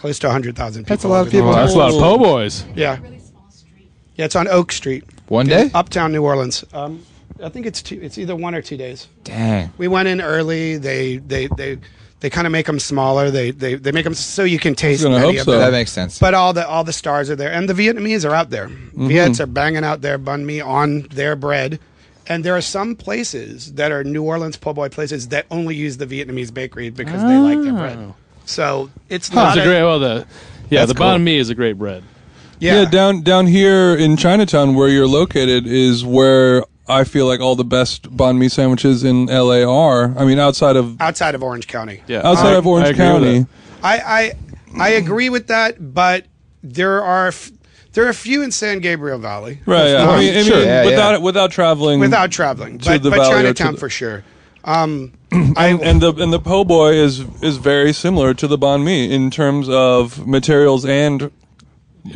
[0.03, 0.97] close to hundred thousand people.
[0.97, 1.47] That's a lot of people.
[1.47, 2.65] Well, entire- that's a lot of po' boys.
[2.75, 3.91] Yeah, Really small street.
[4.17, 4.25] yeah.
[4.27, 5.71] It's on Oak Street, One day.
[5.73, 6.65] uptown New Orleans.
[6.75, 7.07] Um,
[7.43, 9.09] I think it's two, it's either one or two days.
[9.25, 9.73] Dang.
[9.79, 10.77] We went in early.
[10.77, 11.79] They they they
[12.21, 13.31] they kind of make them smaller.
[13.31, 15.51] They they they make them so you can taste gonna many hope of so.
[15.53, 15.61] them.
[15.61, 16.19] That makes sense.
[16.19, 18.69] But all the all the stars are there, and the Vietnamese are out there.
[18.69, 19.09] Mm-hmm.
[19.09, 21.81] Viets are banging out their banh mi on their bread,
[22.29, 25.97] and there are some places that are New Orleans po' boy places that only use
[25.97, 28.15] the Vietnamese bakery because they like their bread.
[28.45, 29.83] So it's It's not a great.
[29.83, 30.27] Well, the
[30.71, 31.07] yeah, the cool.
[31.07, 32.03] banh mi is a great bread.
[32.59, 32.83] yeah.
[32.83, 32.91] Yeah.
[32.91, 37.65] down down here in Chinatown, where you're located, is where I feel like all the
[37.65, 40.15] best banh mi sandwiches in LA are.
[40.19, 42.03] I mean, outside of outside of Orange County.
[42.07, 42.23] Yeah.
[42.25, 43.47] outside I- of Orange I County.
[43.83, 44.33] I I
[44.79, 46.25] I agree with that, but
[46.63, 47.51] there are f-
[47.93, 49.61] there are a few in San Gabriel Valley.
[49.67, 49.91] Right.
[49.91, 50.09] Yeah.
[50.09, 50.57] I mean, I Sure.
[50.57, 51.19] mean Yeah, without yeah.
[51.19, 54.25] without traveling without traveling, To but, the but valley to Chinatown the- for sure.
[54.65, 55.13] Um,
[55.57, 59.11] I and the and the po' boy is is very similar to the banh mi
[59.13, 61.31] in terms of materials and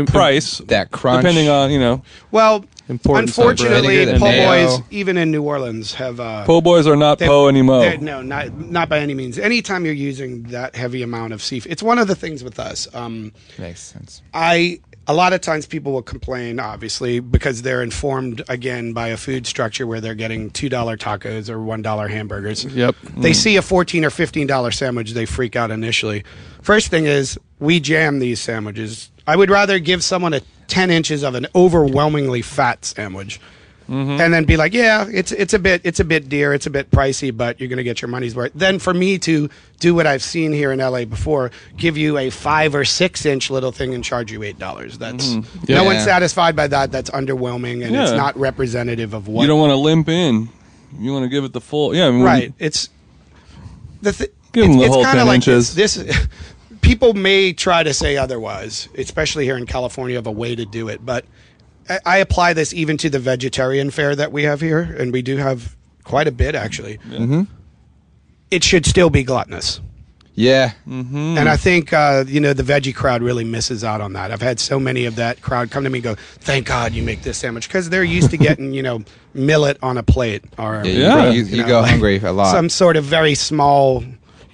[0.07, 1.23] price, That crunch.
[1.23, 2.03] depending on you know.
[2.31, 7.19] well, Important unfortunately, po' boys even in New Orleans have uh, Po' boys are not
[7.19, 7.81] they- po anymore.
[7.81, 9.39] they're- No, not not by any means.
[9.41, 12.87] Anytime you're using that heavy amount of seafood, it's one of the things with us.
[12.95, 14.23] Um, Makes sense.
[14.33, 19.17] I a lot of times people will complain, obviously, because they're informed again by a
[19.17, 22.65] food structure where they're getting two dollar tacos or one dollar hamburgers.
[22.65, 22.97] Yep.
[23.17, 23.35] They mm.
[23.35, 26.25] see a fourteen or fifteen dollar sandwich, they freak out initially.
[26.63, 29.11] First thing is we jam these sandwiches.
[29.27, 33.41] I would rather give someone a ten inches of an overwhelmingly fat sandwich.
[33.89, 34.21] Mm-hmm.
[34.21, 36.71] And then be like, yeah, it's it's a bit it's a bit dear, it's a
[36.71, 38.51] bit pricey, but you're going to get your money's worth.
[38.55, 42.31] Then for me to do what I've seen here in LA before, give you a
[42.31, 44.99] five or six inch little thing and charge you eight dollars.
[44.99, 45.73] That's mm-hmm.
[45.73, 45.83] no Yeah.
[45.83, 46.91] one's satisfied by that.
[46.91, 50.49] That's underwhelming and it's not representative of what you don't want to limp in.
[50.99, 51.95] You want to give it the full.
[51.95, 52.09] Yeah.
[52.09, 52.89] I mean, right it's
[54.03, 55.75] the th- Give it's, the it's whole 10 like inches.
[55.75, 56.27] this, this
[56.81, 60.89] people may try to say otherwise especially here in california of a way to do
[60.89, 61.25] it but
[61.89, 65.23] I, I apply this even to the vegetarian fare that we have here and we
[65.23, 67.43] do have quite a bit actually mm-hmm.
[68.51, 69.81] it should still be gluttonous
[70.35, 70.73] Yeah.
[70.87, 74.31] and I think uh, you know the veggie crowd really misses out on that.
[74.31, 77.03] I've had so many of that crowd come to me and go, "Thank God you
[77.03, 80.83] make this sandwich," because they're used to getting you know millet on a plate or
[80.85, 80.85] Yeah.
[80.85, 81.31] You, Yeah.
[81.31, 82.53] you, you know, go like hungry a lot.
[82.53, 84.05] some sort of very small,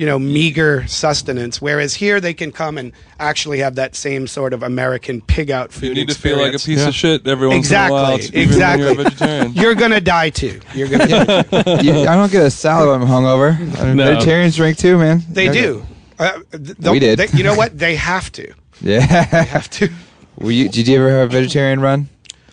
[0.03, 1.62] you know, meager sustenance.
[1.62, 5.71] Whereas here they can come and actually have that same sort of American pig out
[5.73, 5.91] food.
[5.91, 6.83] You need to feel like a experience.
[6.83, 8.19] piece of shit every once Exactly, in a while.
[8.19, 8.83] even exactly.
[8.85, 9.53] You're a vegetarian.
[9.62, 10.61] You're gonna die too.
[10.75, 11.07] You're gonna.
[11.07, 11.85] die too.
[11.87, 13.55] You- I don't get a salad when I'm hungover.
[13.81, 14.07] I mean, No.
[14.15, 15.23] Vegetarians drink too, man.
[15.31, 15.61] They Okay.
[15.62, 15.87] do.
[16.19, 16.41] Uh,
[16.91, 17.21] We did.
[17.21, 17.79] they- you know what?
[17.79, 18.53] They have to.
[18.81, 18.99] Yeah.
[19.03, 19.88] Have to.
[20.38, 22.09] Were you, did you ever have a vegetarian run?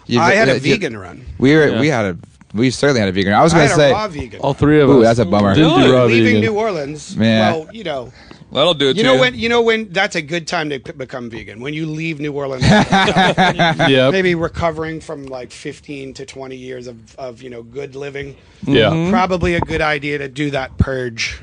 [0.05, 1.25] You- I had a uh, you- vegan run.
[1.39, 1.69] We were.
[1.69, 1.79] Yeah.
[1.79, 2.17] We had a.
[2.53, 3.33] We certainly had a vegan.
[3.33, 3.89] I was I gonna had say.
[3.91, 4.39] a raw vegan.
[4.41, 5.03] All three of Ooh, us.
[5.17, 5.53] that's a bummer.
[5.53, 6.41] Didn't do raw Leaving vegan.
[6.41, 7.15] New Orleans.
[7.15, 7.51] Yeah.
[7.51, 8.11] Well, you know,
[8.51, 8.97] That'll do it.
[8.97, 11.59] you to know when you know when that's a good time to p- become vegan
[11.61, 12.63] when you leave New Orleans.
[13.89, 14.11] Yep.
[14.11, 19.07] maybe recovering from like 15 to 20 years of, of you know good living Yeah.
[19.11, 21.39] probably a good idea to do that purge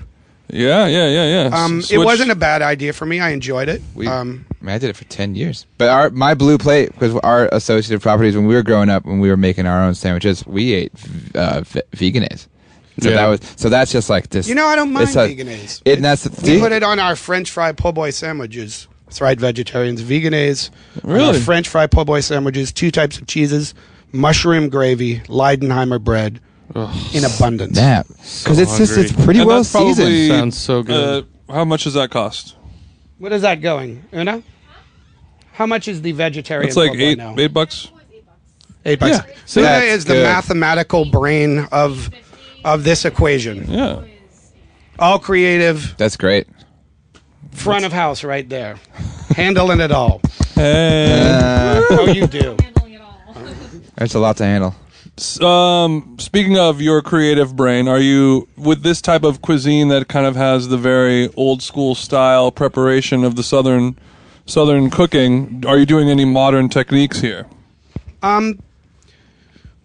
[0.48, 1.64] Yeah, yeah, yeah, yeah.
[1.64, 3.18] Um, it switch- wasn't a bad idea for me.
[3.20, 3.82] I enjoyed it.
[3.94, 5.66] We, um, I mean, I did it for ten years.
[5.78, 9.18] But our my blue plate because our associative properties when we were growing up when
[9.20, 10.92] we were making our own sandwiches, we ate
[11.35, 12.46] uh, v- veganese.
[13.00, 13.16] So Yeah.
[13.16, 14.48] that was so that's just like this.
[14.48, 15.82] you know, I don't mind it's a- veganese.
[15.85, 18.88] It, and that's the we put it on our French fry po' boy sandwiches.
[19.06, 20.70] That's right, vegetarians, veganese.
[21.04, 21.40] on our Really?
[21.40, 23.74] French fry po' boy sandwiches, two types of cheeses,
[24.12, 26.40] mushroom gravy, Leidenheimer bread,
[27.14, 27.72] in abundance.
[27.76, 30.29] Damn, because it's just it's pretty And well that's probably- seasoned.
[30.29, 31.26] Sounds so good.
[31.48, 32.57] Uh, how much does that cost?
[33.18, 34.05] What is that going?
[34.12, 34.42] Una?
[35.52, 36.66] How much is the vegetarian?
[36.68, 37.35] It's like po' eight now?
[37.38, 37.88] eight bucks.
[38.85, 39.16] Eight bucks.
[39.26, 39.35] Yeah.
[39.46, 40.22] So that That's is the good.
[40.24, 42.11] mathematical brain of
[42.64, 43.70] of this equation.
[43.70, 44.02] Yeah.
[44.98, 46.46] All creative, That's great.
[47.52, 48.76] front of house right there,
[49.35, 50.20] handling it all.
[50.55, 51.20] Hey.
[51.33, 52.57] Uh, Oh, you do.
[52.61, 53.24] Handling it all.
[53.96, 54.74] there's a lot to handle.
[55.40, 60.26] Um, speaking of your creative brain, are you with this type of cuisine that kind
[60.26, 63.98] of has the very old school style preparation of the southern
[64.44, 65.64] southern cooking?
[65.66, 67.46] Are you doing any modern techniques here?
[68.22, 68.61] Um.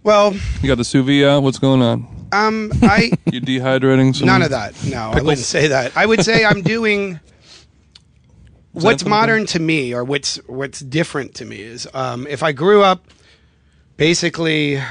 [0.03, 1.43] Well, You got the sous vide out?
[1.43, 2.07] What's going on?
[2.33, 4.25] um, I You dehydrating some?
[4.25, 4.73] none of that.
[4.83, 5.95] No, I wouldn't say that.
[5.95, 7.19] I would say I'm doing.
[8.73, 12.81] What's modern to me, or what's what's different to me, is um, if I grew
[12.83, 13.03] up
[13.97, 14.81] basically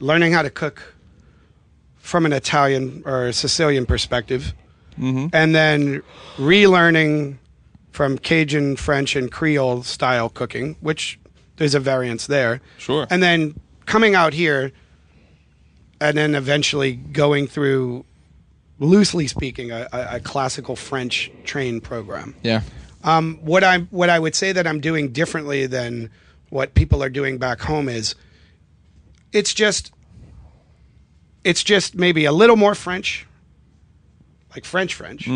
[0.00, 0.94] learning how to cook
[1.96, 4.54] from an Italian or Sicilian perspective,
[5.00, 6.02] and then
[6.36, 7.36] relearning
[7.92, 11.18] from Cajun, French, and Creole style cooking, which
[11.56, 12.60] there's a variance there.
[12.78, 13.06] Sure.
[13.10, 13.54] And then
[13.86, 14.72] coming out here,
[16.00, 18.04] and then eventually going through,
[18.80, 22.62] loosely speaking, a, a, a classical French train program Yeah.
[23.04, 26.10] um, what I what I would say that I'm doing differently than
[26.50, 28.14] what people are doing back home is
[29.32, 29.92] it's just
[31.44, 33.26] it's just maybe a little more French,
[34.54, 35.26] like French French,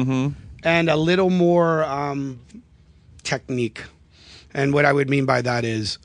[0.65, 2.41] and a little more um,
[3.23, 3.83] technique.
[4.55, 5.99] And what I would mean by that is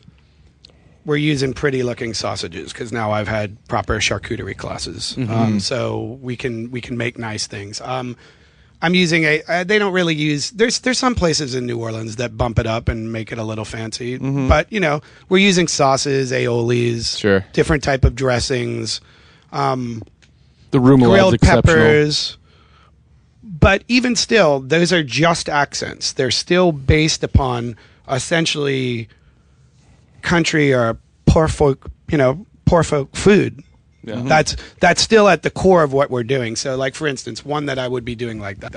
[1.05, 6.35] we're using pretty looking sausages because now I've had proper charcuterie classes, um, so we
[6.35, 7.81] can we can make nice things.
[7.81, 8.15] Um,
[8.81, 9.41] I'm using a.
[9.47, 10.51] Uh, they don't really use.
[10.51, 13.43] There's there's some places in New Orleans that bump it up and make it a
[13.43, 17.43] little fancy, but you know we're using sauces, aiolis, Sure.
[17.53, 19.01] different type of dressings,
[19.51, 20.03] um,
[20.71, 22.37] the room grilled peppers.
[23.43, 26.13] But even still, those are just accents.
[26.13, 27.75] They're still based upon
[28.07, 29.07] essentially
[30.21, 33.63] country or poor folk, you know, poor folk food.
[34.15, 36.55] That's that's still at the core of what we're doing.
[36.55, 38.73] So, like for instance, one that I would be doing like that.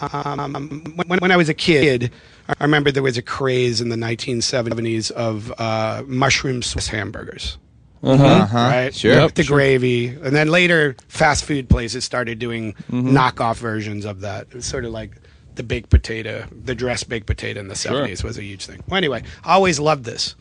[0.00, 2.10] Um, when, when I was a kid,
[2.48, 7.56] I remember there was a craze in the 1970s of uh, mushroom Swiss hamburgers
[8.02, 8.46] Uh-huh.
[8.52, 8.94] right?
[8.94, 9.22] Sure.
[9.24, 14.48] With the gravy, and then later fast food places started doing knockoff versions of that.
[14.48, 15.12] It was sort of like
[15.54, 18.82] the baked potato, the dressed baked potato in the seventies was a huge thing.
[18.88, 20.34] Well, anyway, I always loved this,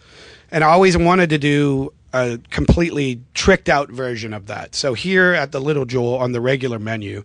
[0.51, 4.75] and I always wanted to do a completely tricked out version of that.
[4.75, 7.23] So here at the Little Jewel on the regular menu,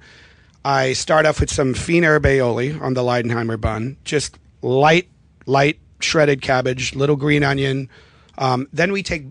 [0.64, 5.09] I start off with some fine herb aioli on the Leidenheimer bun, just light,
[5.46, 7.88] light shredded cabbage, little green onion.
[8.38, 9.24] Um, then we take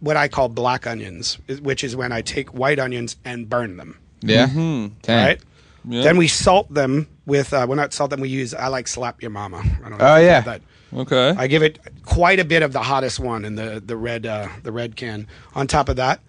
[0.00, 3.98] what I call black onions, which is when I take white onions and burn them.
[4.20, 4.48] Yeah.
[4.48, 5.10] Mm-hmm.
[5.10, 5.40] Right.
[5.88, 6.02] Yeah.
[6.02, 7.52] Then we salt them with.
[7.52, 8.20] Uh, well, not salt them.
[8.20, 8.54] We use.
[8.54, 9.58] I like slap your mama.
[9.58, 10.06] I don't know.
[10.06, 10.40] Oh, if yeah.
[10.40, 10.62] That.
[10.94, 11.34] Okay.
[11.36, 14.48] I give it quite a bit of the hottest one in the the red uh,
[14.62, 15.26] the red can.
[15.54, 16.20] On top of that,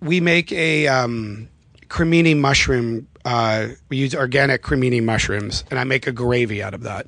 [0.00, 1.48] we make a um,
[1.88, 3.08] cremini mushroom.
[3.24, 7.06] Uh, we use organic cremini mushrooms, and I make a gravy out of that.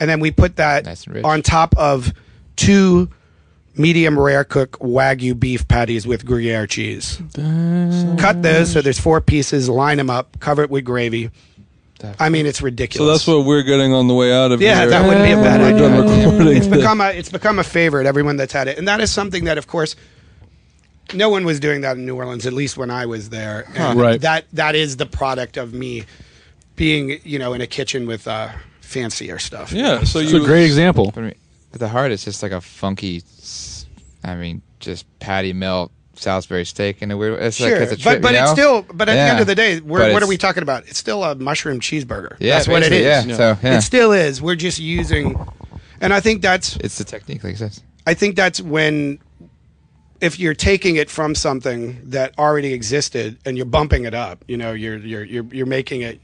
[0.00, 2.12] And then we put that Nice on top of
[2.56, 3.08] two
[3.76, 7.20] medium rare cook wagyu beef patties with Gruyere cheese.
[8.18, 9.68] Cut those so there's four pieces.
[9.68, 10.38] Line them up.
[10.40, 11.30] Cover it with gravy.
[12.18, 13.06] I mean, it's ridiculous.
[13.08, 14.84] so that's what we're getting on the way out of Yeah, here.
[14.84, 15.80] Yeah, that wouldn't be a bad idea.
[15.88, 16.56] done recording.
[16.56, 18.06] It's become a it's become a favorite.
[18.06, 19.96] Everyone that's had it, and that is something that, of course,
[21.14, 22.46] no one was doing that in New Orleans.
[22.46, 24.20] At least when I was there, and Right.
[24.20, 26.04] That that is the product of me
[26.76, 29.72] being, you know, in a kitchen with uh, fancier stuff.
[29.72, 30.04] yeah.
[30.04, 31.10] So It's you a great example.
[31.14, 31.24] But
[31.72, 33.22] at the heart, it's just like a funky,
[34.22, 37.40] I mean, just patty melt Salisbury steak in a weird.
[37.40, 38.82] It's Sure, like it's a trip, but but you it's still.
[38.82, 40.86] But at the end of the day, we're, what are we talking about?
[40.88, 42.36] It's still a mushroom cheeseburger.
[42.38, 43.00] Yeah, that's what it is.
[43.00, 43.38] basically, is.
[43.38, 43.54] Yeah.
[43.54, 44.42] So yeah, It still is.
[44.42, 45.38] We're just using,
[46.00, 47.70] and I think that's it's the technique, like I.
[48.08, 49.18] I think that's when
[50.20, 54.56] if you're taking it from something that already existed and you're bumping it up, you
[54.56, 56.20] know, you're you're you're, you're making it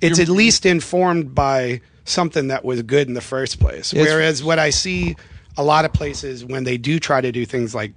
[0.00, 3.92] it's at least informed by something that was good in the first place.
[3.92, 5.16] Whereas what I see
[5.56, 7.92] a lot of places when they do try to do things like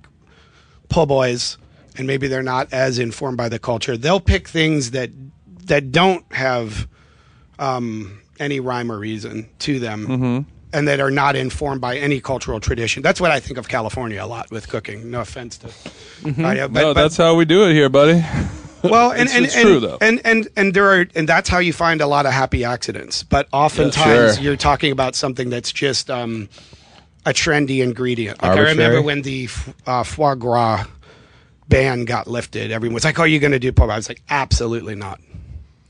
[0.90, 1.58] po' boys
[1.98, 5.10] and maybe they're not as informed by the culture, they'll pick things that
[5.66, 6.88] that don't have
[7.60, 10.08] um, any rhyme or reason to them.
[10.08, 10.50] Mm-hmm.
[10.74, 13.02] And that are not informed by any cultural tradition.
[13.02, 15.10] That's what I think of California a lot with cooking.
[15.10, 15.70] No offense to,
[16.26, 18.22] I know, but- no, but- that's how we do it here, buddy.
[18.84, 19.98] well, and It's- and, it's and, true, though.
[20.02, 23.24] and and and there are and that's how you find a lot of happy accidents.
[23.24, 24.44] But oftentimes Sure.
[24.44, 26.50] you're talking about something that's just um,
[27.28, 28.42] a trendy ingredient.
[28.42, 29.50] Like I remember when the
[29.86, 30.86] uh, foie gras
[31.68, 34.22] ban got lifted, everyone was like, "Oh, you're going to do pork?" I was like,
[34.30, 35.20] "Absolutely not."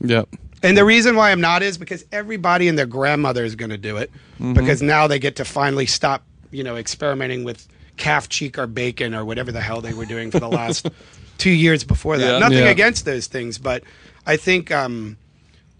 [0.00, 0.28] Yep.
[0.62, 3.78] And the reason why I'm not is because everybody and their grandmother is going to
[3.78, 4.54] do it Mm-hmm.
[4.54, 6.22] because now they get to finally stop,
[6.52, 10.30] you know, experimenting with calf cheek or bacon or whatever the hell they were doing
[10.30, 10.88] for the last
[11.38, 12.32] two years before that.
[12.34, 12.38] Yeah.
[12.38, 12.70] Nothing Yeah.
[12.70, 13.82] against those things, but
[14.26, 15.16] I think um,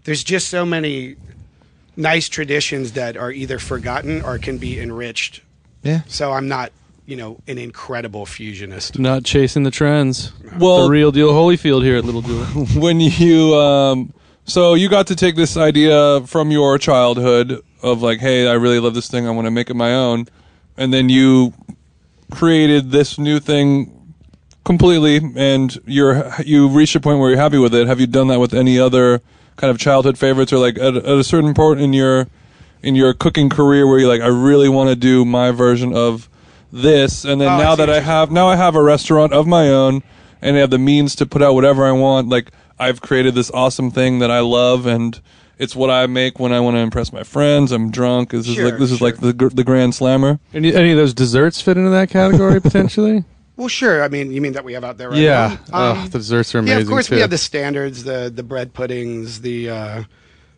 [0.03, 1.15] there's just so many
[1.95, 5.41] nice traditions that are either forgotten or can be enriched.
[5.83, 6.01] Yeah.
[6.07, 6.71] So I'm not,
[7.05, 8.99] you know, an incredible fusionist.
[8.99, 10.31] Not chasing the trends.
[10.57, 12.45] Well- the real deal Holyfield here at Little Jewel.
[12.81, 14.13] when you um
[14.45, 18.79] so you got to take this idea from your childhood of like hey i really
[18.79, 20.25] love this thing i want to make it my own
[20.75, 21.53] and then you
[22.31, 24.13] created this new thing
[24.65, 28.27] completely and you're you reached a point where you're happy with it have you done
[28.27, 29.21] that with any other
[29.55, 32.27] kind of childhood favorites or like at, at a certain point in your
[32.81, 36.29] in your cooking career where you're like i really want to do my version of
[36.71, 38.75] this and then Oh, I now see that what i you're have now i have
[38.75, 40.03] a restaurant of my own
[40.41, 42.29] and I have the means to put out whatever I want.
[42.29, 45.19] Like I've created this awesome thing that I love, and
[45.57, 47.71] it's what I make when I want to impress my friends.
[47.71, 48.31] I'm drunk.
[48.31, 49.07] This is like this is sure.
[49.09, 50.39] like the gr- the grand slammer.
[50.53, 53.25] any, any of those desserts fit into that category potentially?
[53.57, 54.01] Well, sure.
[54.01, 55.57] I mean, you mean that we have out there right yeah.
[55.69, 55.91] now?
[55.91, 57.15] Um, Ugh, the desserts are amazing Yeah, of course too.
[57.15, 60.03] we have the standards, the the bread puddings, the uh,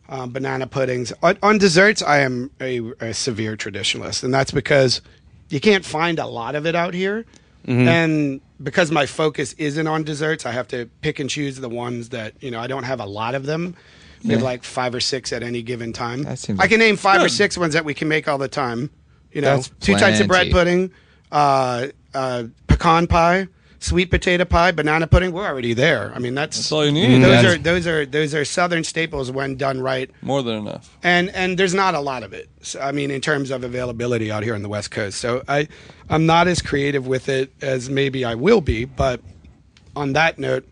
[0.09, 1.13] um, banana puddings.
[1.23, 5.01] On, on desserts, I am a, a severe traditionalist, and that's because
[5.49, 7.25] you can't find a lot of it out here.
[7.65, 7.87] Mm-hmm.
[7.87, 12.09] And because my focus isn't on desserts, I have to pick and choose the ones
[12.09, 13.75] that you know I don't have a lot of them.
[14.23, 16.27] We have like five or six at any given time.
[16.59, 18.91] I can name five or six ones that we can make all the time.
[19.31, 20.91] You know, two types of bread pudding,
[21.31, 23.47] uh, uh, pecan pie,
[23.81, 25.33] sweet potato pie, banana pudding.
[25.33, 26.13] We're already there.
[26.15, 27.21] I mean, that's, That's all you need.
[27.21, 30.97] those are those are those are southern staples when done right, More than enough.
[31.03, 32.47] and and there's not a lot of it.
[32.61, 35.17] So, I mean, in terms of availability out here on the West Coast.
[35.19, 35.67] So I
[36.09, 38.85] I'm not as creative with it as maybe I will be.
[38.85, 39.19] But
[39.95, 40.65] on that note,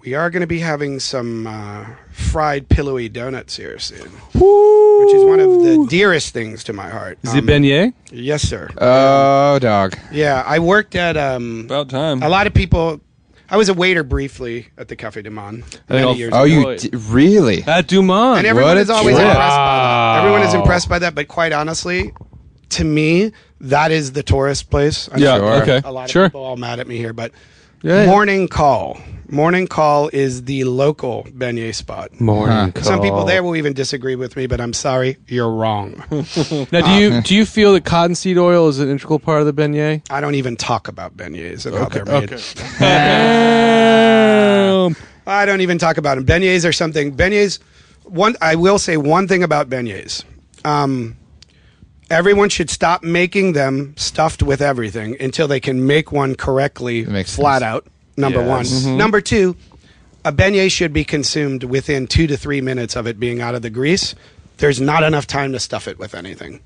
[0.00, 1.86] we are going to be having some uh,
[2.18, 7.18] fried pillowy donuts here soon, which is one of the dearest things to my heart.
[7.22, 7.94] Is it Um, beignet?
[8.10, 8.68] Yes, sir.
[8.76, 9.96] Oh, dog.
[10.12, 12.22] Yeah, I worked at um, About time.
[12.22, 13.00] a lot of people.
[13.50, 16.70] I was a waiter briefly at the Cafe du Monde many I'll- years Oh, ago.
[16.70, 17.62] you d- really?
[17.66, 18.38] At Du Monde.
[18.38, 19.26] and everyone What a is always trip.
[19.26, 20.18] impressed by that.
[20.18, 22.12] Everyone is impressed by that, but quite honestly,
[22.70, 25.08] to me, that is the tourist place.
[25.10, 25.80] I'm Yeah, sure okay.
[25.82, 26.26] A lot of Sure.
[26.28, 27.32] people all mad at me here, but
[27.82, 28.06] Yeah, yeah.
[28.06, 28.98] Morning Call.
[29.30, 32.18] Morning Call is the local beignet spot.
[32.18, 32.82] Morning Huh.
[32.82, 36.02] Some people there will even disagree with me, but I'm sorry, you're wrong.
[36.72, 39.52] Now, do you do you feel that cottonseed oil is an integral part of the
[39.52, 40.02] beignet?
[40.10, 42.30] I don't even talk about beignets and how they're made.
[45.26, 46.24] I don't even talk about them.
[46.24, 47.14] Beignets are something.
[47.14, 47.58] Beignets.
[48.04, 48.34] One.
[48.40, 50.24] I will say one thing about beignets.
[50.64, 51.16] Um,
[52.10, 57.24] everyone should stop making them stuffed with everything until they can make one correctly, flat
[57.24, 57.62] sense.
[57.62, 57.86] out.
[58.16, 58.84] Number Yes.
[58.84, 58.96] one.
[58.96, 59.56] Number two.
[60.24, 63.62] A beignet should be consumed within two to three minutes of it being out of
[63.62, 64.14] the grease.
[64.58, 66.60] There's not enough time to stuff it with anything.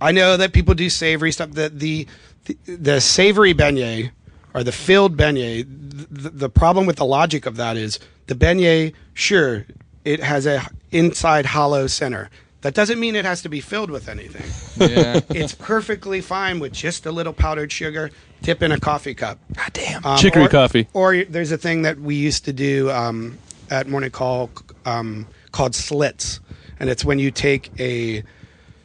[0.00, 1.50] I know that people do savory stuff.
[1.52, 2.06] The the
[2.44, 4.10] the, the savory beignet
[4.54, 5.66] or the filled beignet.
[6.10, 7.98] The, the problem with the logic of that is
[8.28, 8.94] the beignet.
[9.14, 9.66] Sure,
[10.04, 12.30] it has a inside hollow center.
[12.62, 14.44] That doesn't mean it has to be filled with anything.
[14.90, 15.20] Yeah.
[15.30, 18.10] it's perfectly fine with just a little powdered sugar.
[18.42, 19.38] Tip in a coffee cup.
[19.54, 20.04] God damn.
[20.06, 20.88] Um, Chicory or- coffee.
[20.92, 23.38] Or there's a thing that we used to do um,
[23.70, 24.50] at Morning Call
[24.86, 26.40] um, called slits,
[26.80, 28.22] and it's when you take a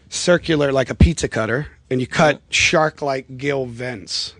[0.09, 4.33] circular, like a pizza cutter, and you cut shark-like gill vents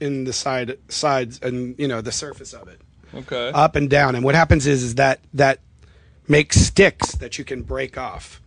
[0.00, 2.80] in the side sides and you know the surface of it,
[3.14, 3.50] Okay.
[3.54, 4.14] up and down.
[4.14, 5.60] And what happens is is that that
[6.28, 8.40] makes sticks that you can break off.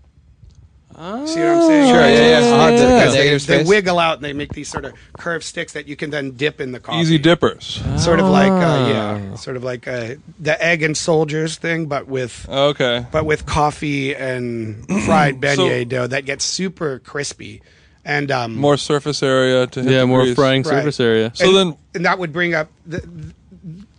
[0.95, 1.27] See what I'm
[1.67, 1.93] saying?
[1.93, 2.45] Sure, yeah, yeah.
[2.55, 3.67] Uh-huh, the- the Because they, negative they space.
[3.67, 6.59] wiggle out and they make these sort of curved sticks that you can then dip
[6.59, 7.83] in the coffee Easy dippers.
[7.97, 8.87] sort of like uh, Ah.
[8.89, 13.05] yeah, sort of like uh, the egg and soldiers thing, but with Okay.
[13.11, 17.61] but with coffee and fried beignet So- dough that gets super crispy,
[18.03, 20.35] and um, More surface area to hit Yeah, the more grease.
[20.35, 20.77] frying Right.
[20.79, 21.31] surface area.
[21.35, 23.03] So and, then- and that would bring up the,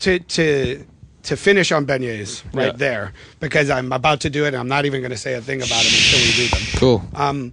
[0.00, 0.84] to to
[1.28, 2.72] to finish on beignets right Yeah.
[2.72, 4.48] there because I'm about to do it.
[4.48, 6.62] and I'm not even going to say a thing about them until we do them.
[6.76, 7.02] Cool.
[7.14, 7.52] Um,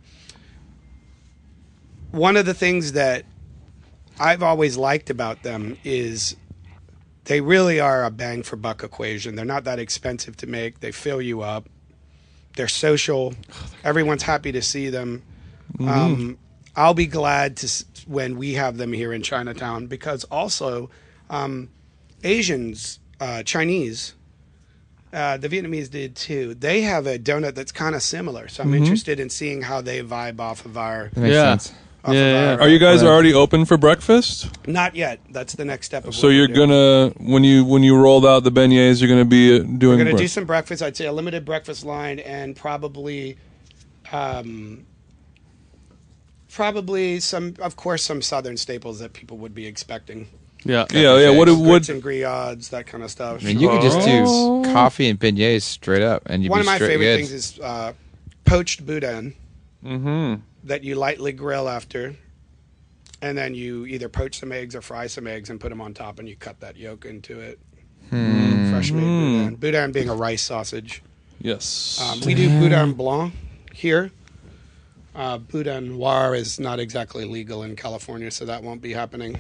[2.12, 3.26] one of the things that
[4.20, 6.38] I've always liked about them is
[7.26, 9.36] they really are a bang for buck equation.
[9.36, 10.80] They're not that expensive to make.
[10.80, 11.68] They fill you up.
[12.56, 13.34] They're social.
[13.84, 15.22] Everyone's happy to see them.
[15.82, 16.38] Um,
[16.78, 20.90] I'll be glad to when we have them here in Chinatown because also
[21.30, 21.70] um,
[22.24, 24.14] Asians, uh, Chinese,
[25.14, 26.54] uh, the Vietnamese did too.
[26.56, 28.48] They have a donut that's kind of similar.
[28.48, 31.10] So I'm interested in seeing how they vibe off of our.
[31.14, 31.58] That makes Yeah.
[31.58, 31.74] sense.
[32.04, 32.52] Off Yeah, yeah.
[32.56, 33.10] our Are you guys Right.
[33.10, 34.50] already open for breakfast?
[34.68, 35.20] Not yet.
[35.32, 36.06] That's the next step.
[36.06, 39.10] Of So what we're you're gonna when you when you rolled out the beignets, you're
[39.10, 39.98] gonna be uh, doing.
[39.98, 40.84] We're gonna brec- do some breakfast.
[40.84, 43.38] I'd say a limited breakfast line and probably,
[44.12, 44.86] um,
[46.52, 50.28] probably some, of course, some southern staples that people would be expecting.
[50.66, 50.86] Yeah.
[50.92, 51.30] yeah, yeah.
[51.30, 53.42] What Grits would Grits and grillades, that kind of stuff.
[53.42, 56.62] I mean, you could just do coffee and beignets straight up, and you'd One be
[56.62, 57.16] of my favorite good.
[57.18, 57.94] things is uh,
[58.46, 59.36] poached boudin
[59.86, 60.42] Mm-hmm.
[60.64, 62.16] that you lightly grill after,
[63.22, 65.94] and then you either poach some eggs or fry some eggs and put them on
[65.94, 67.60] top, and you cut that yolk into it.
[68.10, 68.72] Hmm.
[68.72, 69.56] Fresh made boudin.
[69.58, 71.04] Boudin being a rice sausage.
[71.40, 72.00] Yes.
[72.02, 73.34] Um, we do boudin blanc
[73.72, 74.10] here.
[75.14, 79.40] Uh, boudin noir is not exactly legal in California, so that won't be happening.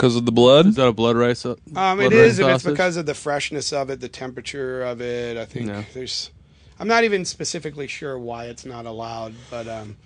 [0.00, 0.66] Because of the blood.
[0.68, 1.44] Is that a blood rice?
[1.44, 4.08] uh, Um, blood it rice is, and it's because of the freshness of it, the
[4.08, 5.36] temperature of it.
[5.36, 5.82] I think Yeah.
[5.92, 6.30] there's.
[6.78, 9.96] I'm not even specifically sure why it's not allowed, but um,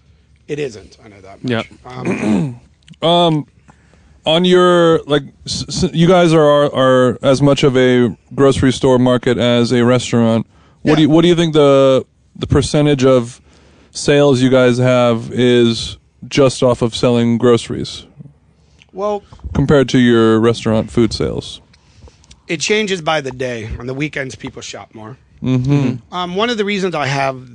[0.48, 0.98] it isn't.
[1.04, 1.70] I know that much.
[1.84, 2.60] Um,
[3.02, 3.46] Um,
[4.26, 8.72] on your like, s- s- you guys are, are are as much of a grocery
[8.72, 10.46] store market as a restaurant.
[10.82, 12.04] What do you what do you think the
[12.36, 13.40] the percentage of
[13.92, 15.96] sales you guys have is
[16.28, 18.06] just off of selling groceries
[18.92, 19.22] well,
[19.54, 21.60] compared to your restaurant food sales?
[22.46, 23.68] it changes by the day.
[23.78, 25.16] On the weekends, people shop more.
[25.42, 26.14] Mm-hmm.
[26.14, 27.48] Um, one of the reasons I have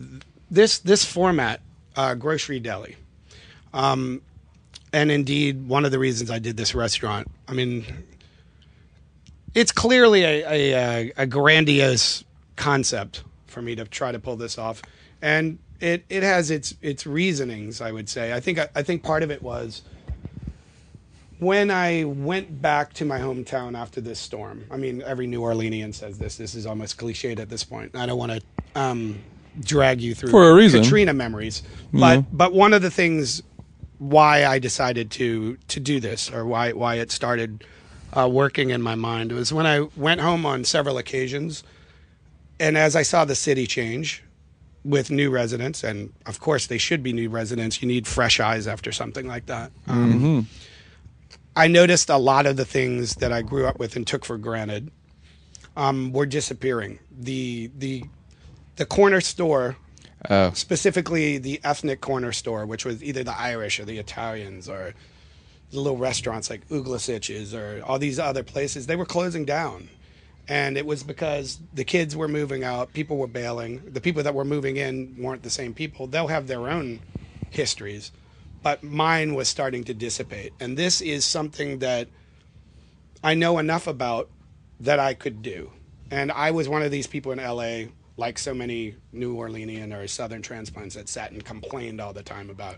[0.51, 1.61] this this format,
[1.95, 2.95] uh, grocery deli,
[3.73, 4.21] um,
[4.93, 7.27] and indeed one of the reasons I did this restaurant.
[7.47, 7.85] I mean,
[9.53, 12.23] it's clearly a, a, a, grandiose
[12.55, 14.81] concept for me to try to pull this off,
[15.21, 17.81] and it, it has its its reasonings.
[17.81, 18.33] I would say.
[18.33, 19.81] I think I, I think part of it was
[21.39, 25.93] when I went back to my hometown after this storm, I mean, every New Orleanian
[25.93, 26.35] says this.
[26.35, 27.95] This is almost cliched at this point.
[27.95, 28.41] I don't want to
[28.75, 29.19] um,
[29.61, 30.83] drag you through For a reason.
[30.83, 31.63] Katrina memories,
[31.93, 33.41] but but one of the things
[33.99, 37.63] why I decided to to do this or why why it started
[38.13, 41.63] uh, working in my mind was when I went home on several occasions,
[42.59, 44.23] and as I saw the city change
[44.83, 47.81] with new residents, and of course they should be new residents.
[47.81, 49.71] You need fresh eyes after something like that.
[49.87, 50.47] Um,
[51.59, 54.37] I noticed a lot of the things that I grew up with and took for
[54.37, 54.91] granted
[55.75, 56.99] um, were disappearing.
[57.11, 58.05] The the
[58.77, 59.75] the corner store,
[60.29, 64.93] Oh, specifically the ethnic corner store, which was either the Irish or the Italians or
[65.71, 69.89] the little restaurants like Uglesich's or all these other places, they were closing down.
[70.47, 73.81] And it was because the kids were moving out, people were bailing.
[73.85, 76.07] The people that were moving in weren't the same people.
[76.07, 77.01] They'll have their own
[77.49, 78.11] histories,
[78.61, 80.53] but mine was starting to dissipate.
[80.59, 82.07] And this is something that
[83.23, 84.29] I know enough about
[84.79, 85.71] that I could do.
[86.11, 90.07] And I was one of these people in LA, like so many New Orleanian or
[90.07, 92.77] Southern transplants that sat and complained all the time about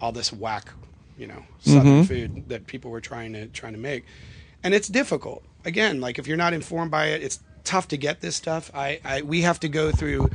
[0.00, 0.72] all this whack,
[1.16, 2.02] you know, Southern mm-hmm.
[2.02, 4.04] food that people were trying to trying to make.
[4.62, 5.44] And it's difficult.
[5.64, 8.70] Again, like if you're not informed by it, it's tough to get this stuff.
[8.74, 10.30] I, I we have to go through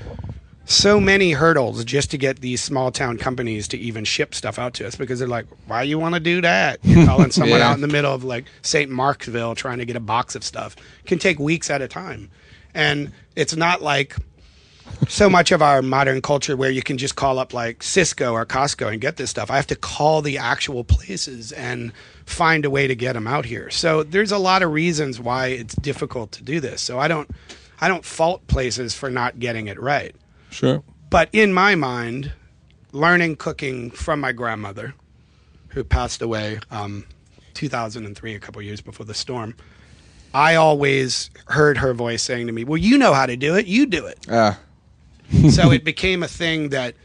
[0.69, 4.73] so many hurdles just to get these small town companies to even ship stuff out
[4.75, 6.79] to us because they're like, why you want to do that?
[6.83, 7.69] You're calling someone Yeah.
[7.69, 8.91] out in the middle of like St.
[8.91, 10.75] Marksville trying to get a box of stuff.
[11.05, 12.29] can take weeks at a time.
[12.73, 14.15] And it's not like
[15.07, 18.45] so much of our modern culture where you can just call up like Sysco or
[18.45, 19.49] Costco and get this stuff.
[19.49, 21.93] I have to call the actual places and
[22.25, 23.69] find a way to get them out here.
[23.69, 26.81] So there's a lot of reasons why it's difficult to do this.
[26.81, 27.29] So I don't
[27.79, 30.13] I don't fault places for not getting it right.
[30.49, 30.83] Sure.
[31.09, 32.33] But in my mind,
[32.91, 34.93] learning cooking from my grandmother,
[35.69, 37.05] who passed away um,
[37.53, 39.55] 2003, a couple years before the storm,
[40.33, 43.65] I always heard her voice saying to me, "Well, you know how to do it.
[43.65, 44.59] You do it." ah,
[45.49, 46.95] so it became a thing that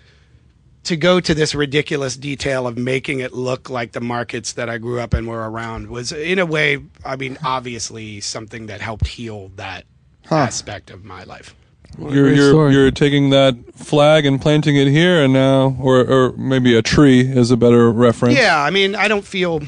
[0.85, 4.79] to go to this ridiculous detail of making it look like the markets that I
[4.79, 9.07] grew up in were around was in a way I mean obviously something that helped
[9.07, 9.85] heal that
[10.31, 11.55] aspect of my life.
[11.99, 12.73] You're you're story.
[12.73, 17.21] you're taking that flag and planting it here and now, or or maybe a tree
[17.21, 18.37] is a better reference.
[18.37, 19.61] Yeah, I mean, I don't feel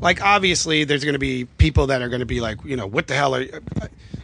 [0.00, 2.86] like obviously there's going to be people that are going to be like, you know,
[2.86, 3.44] what the hell are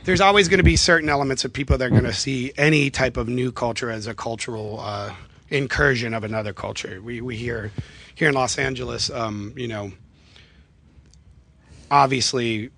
[0.05, 2.91] there's always going to be certain elements of people that are going to see any
[2.91, 5.13] type of new culture as a cultural uh,
[5.51, 7.03] incursion of another culture.
[7.03, 7.73] We we hear
[8.15, 9.93] here in Los Angeles, um, you know,
[11.91, 12.71] obviously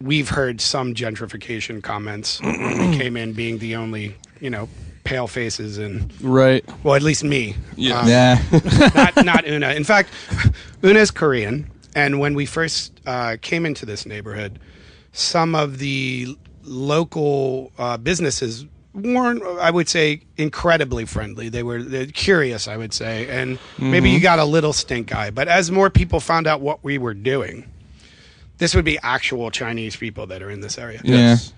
[0.00, 4.68] we've heard some gentrification comments when we came in being the only, you know,
[5.04, 6.64] pale faces and Right.
[6.82, 7.54] well, at least me.
[7.76, 8.00] Yeah.
[8.00, 8.42] Um, Yeah.
[8.94, 9.70] not not Una.
[9.70, 10.10] In fact,
[10.82, 14.58] Una's Korean, and when we first uh, came into this neighborhood,
[15.12, 21.48] some of the local uh, businesses weren't, I would say, incredibly friendly.
[21.48, 25.30] They were curious, I would say, and maybe you got a little stink eye.
[25.30, 27.70] But as more people found out what we were doing,
[28.58, 31.00] this would be actual Chinese people that are in this area.
[31.04, 31.52] Yes.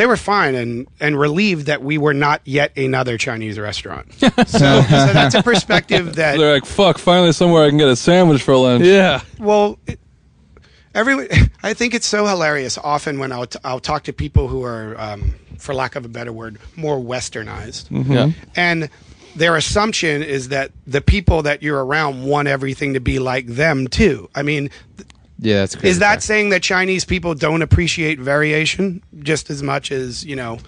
[0.00, 4.12] They were fine and, and relieved that we were not yet another Chinese restaurant.
[4.18, 7.96] so, so that's a perspective that They're like, fuck, finally somewhere I can get a
[7.96, 8.84] sandwich for lunch.
[8.84, 9.20] Yeah.
[9.38, 9.98] Well, it,
[10.94, 11.28] every
[11.62, 12.78] I think it's so hilarious.
[12.78, 16.08] Often when I'll, t- I'll talk to people who are, um, for lack of a
[16.08, 18.30] better word, more westernized, Yeah.
[18.56, 18.88] and
[19.36, 23.86] their assumption is that the people that you're around want everything to be like them
[23.86, 24.30] too.
[24.34, 24.70] I mean,
[25.40, 25.88] Yeah, that's crazy.
[25.88, 30.58] is that saying that Chinese people don't appreciate variation just as much as you know?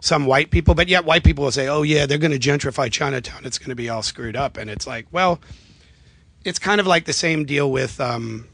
[0.00, 2.92] Some white people, but yet white people will say, "Oh yeah, they're going to gentrify
[2.92, 3.44] Chinatown.
[3.44, 5.40] It's going to be all screwed up." And it's like, well,
[6.44, 7.98] it's kind of like the same deal with.
[7.98, 8.46] Um,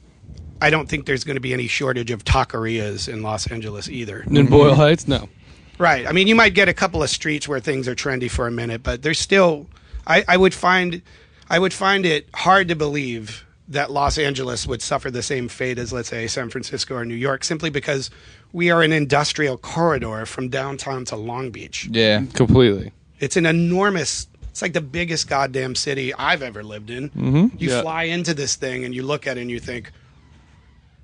[0.62, 4.22] I don't think there's going to be any shortage of taquerias in Los Angeles either.
[4.22, 5.28] In Boyle Heights, no.
[5.76, 6.06] Right.
[6.06, 8.50] I mean, you might get a couple of streets where things are trendy for a
[8.52, 9.66] minute, but there's still.
[10.06, 11.02] I, I would find,
[11.50, 15.78] I would find it hard to believe that Los Angeles would suffer the same fate
[15.78, 18.10] as, let's say, San Francisco or New York, simply because
[18.52, 21.88] we are an industrial corridor from downtown to Long Beach.
[21.90, 22.24] Yeah.
[22.34, 22.92] Completely.
[23.18, 24.26] It's an enormous.
[24.50, 27.08] It's like the biggest goddamn city I've ever lived in.
[27.10, 27.56] Mm-hmm.
[27.58, 27.82] You Yeah.
[27.82, 29.90] fly into this thing and you look at it and you think,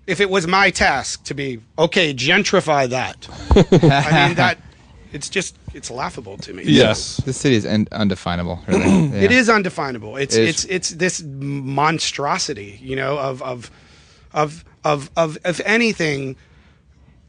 [0.07, 3.29] if it was my task to be okay, gentrify that.
[3.83, 4.59] I mean that.
[5.13, 6.65] It's just it's laughable to me.
[6.65, 7.17] Yes.
[7.19, 8.61] This city is un- undefinable.
[8.67, 9.09] Really.
[9.19, 9.25] Yeah.
[9.25, 10.17] It is undefinable.
[10.17, 10.49] It's It is.
[10.49, 13.71] it's it's this monstrosity, you know, of of
[14.33, 16.37] of of of if anything,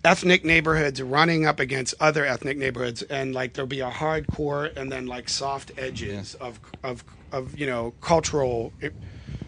[0.03, 4.91] ethnic neighborhoods running up against other ethnic neighborhoods, and like there'll be a hardcore and
[4.91, 8.73] then like soft edges of of of you know cultural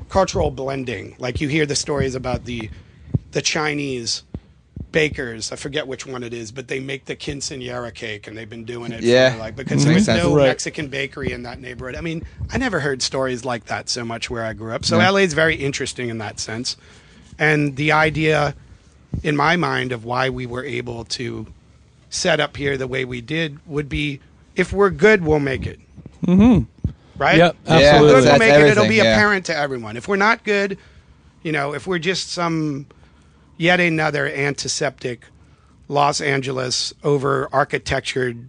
[0.10, 1.16] cultural blending.
[1.20, 2.70] Like you hear the stories about the
[3.32, 4.24] the Chinese
[4.92, 5.52] bakers.
[5.52, 8.66] I forget which one it is, but they make the quinceanera cake, and they've been
[8.66, 9.34] doing it Yeah.
[9.34, 10.22] for like because there was sense.
[10.24, 10.48] no Right.
[10.48, 11.96] Mexican bakery in that neighborhood.
[11.96, 14.86] I mean, I never heard stories like that so much where I grew up.
[14.86, 15.10] So Yeah.
[15.10, 16.78] LA is very interesting in that sense,
[17.40, 18.56] and the idea
[19.24, 21.48] in my mind of why we were able to
[22.10, 24.20] set up here the way we did would be
[24.56, 25.80] if we're good, we'll make it.
[26.26, 26.64] Mm-hmm.
[27.18, 27.38] Right?
[27.38, 28.08] Yep, If we're absolutely.
[28.14, 28.68] good, we'll make it.
[28.72, 29.14] It'll be yeah.
[29.14, 29.96] apparent to everyone.
[29.96, 30.78] If we're not good,
[31.44, 32.86] you know, if we're just some
[33.62, 35.26] yet another antiseptic
[35.88, 38.44] Los Angeles over architectured,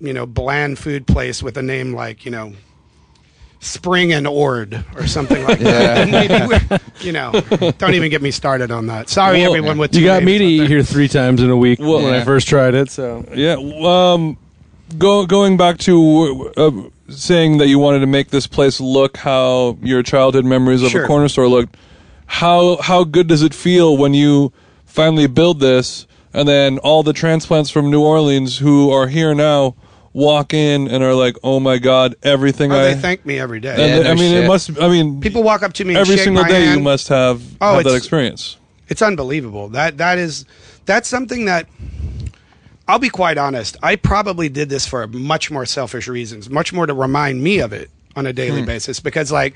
[0.00, 2.52] you know, bland food place with a name like, you know,
[3.60, 6.08] Spring and Ord or something like that.
[6.08, 6.28] Yeah.
[6.28, 7.32] Maybe we're, you know,
[7.78, 9.08] don't even get me started on that.
[9.08, 11.78] Sorry, Well, everyone with You got me to eat here three times in a week
[11.78, 12.90] Well, when I first tried it.
[12.90, 13.56] So Yeah.
[13.84, 14.36] Um,
[14.98, 16.70] go going back to uh,
[17.08, 21.04] saying that you wanted to make this place look how your childhood memories of Sure.
[21.04, 21.76] a corner store looked.
[22.26, 24.52] How how good does it feel when you
[24.84, 29.74] finally build this and then all the transplants from New Orleans who are here now
[30.12, 33.60] walk in and are like, "Oh my God, everything Oh, I." they thank me every
[33.60, 33.70] day.
[33.70, 34.70] and Yeah, I no mean, it must.
[34.80, 36.78] I mean, People walk up to me and every shake single my day hand.
[36.78, 38.56] you must have, Oh, have that experience.
[38.88, 39.68] It's unbelievable.
[39.68, 40.44] That that is
[40.84, 41.68] that's something that
[42.88, 43.76] I'll be quite honest.
[43.82, 47.72] I probably did this for much more selfish reasons, much more to remind me of
[47.72, 48.66] it on a daily hmm.
[48.66, 49.54] basis because like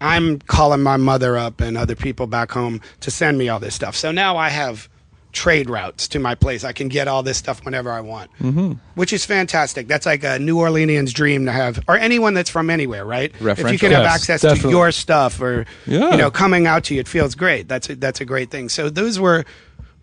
[0.00, 3.74] I'm calling my mother up and other people back home to send me all this
[3.74, 3.96] stuff.
[3.96, 4.88] So now I have
[5.32, 6.64] trade routes to my place.
[6.64, 8.72] I can get all this stuff whenever I want, mm-hmm.
[8.94, 9.86] which is fantastic.
[9.86, 13.32] That's like a New Orleanian's dream to have, or anyone that's from anywhere, right?
[13.40, 16.10] If you can have Yes, access to your stuff or Yeah.
[16.12, 17.68] you know coming out to you, it feels great.
[17.68, 18.70] That's a, that's a great thing.
[18.70, 19.44] So those were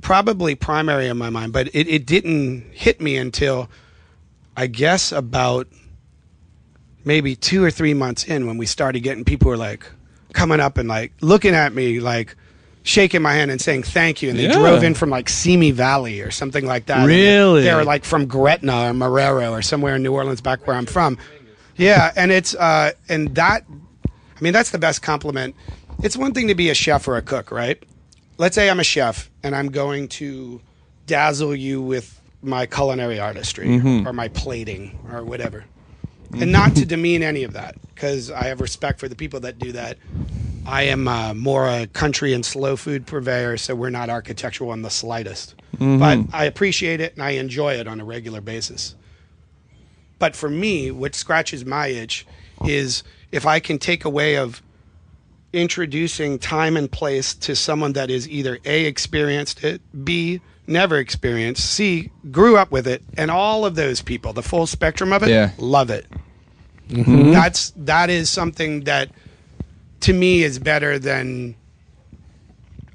[0.02, 3.70] probably primary in my mind, but it, it didn't hit me until
[4.56, 5.68] I guess about
[7.06, 9.86] maybe two or three months in when we started getting people were like
[10.34, 12.36] coming up and like looking at me like
[12.84, 14.54] shaking my hand and saying thank you and they Yeah.
[14.60, 17.06] drove in from like Simi Valley or something like that.
[17.06, 17.64] Really?
[17.64, 20.86] They were like from Gretna or Marrero or somewhere in New Orleans back where I'm
[20.86, 21.18] from.
[21.78, 23.64] Yeah, and it's uh and that
[24.10, 25.56] I mean that's the best compliment.
[26.01, 27.82] It's one thing to be a chef or a cook, right?
[28.38, 30.60] Let's say I'm a chef and I'm going to
[31.06, 35.64] dazzle you with my culinary artistry or my plating or whatever.
[36.34, 39.59] And not to demean any of that because I have respect for the people that
[39.59, 39.97] do that.
[40.65, 44.81] I am uh, more a country and slow food purveyor, so we're not architectural in
[44.81, 45.55] the slightest.
[45.77, 48.95] But I appreciate it and I enjoy it on a regular basis.
[50.19, 52.25] But for me, what scratches my itch
[52.65, 54.61] is if I can take away of
[55.51, 61.65] introducing time and place to someone that is either A, experienced it, B, never experienced,
[61.73, 65.29] C, grew up with it, and all of those people, the full spectrum of it,
[65.29, 65.51] Yeah.
[65.57, 66.05] love it.
[66.89, 69.09] That's that is something that
[70.01, 71.55] to me is better than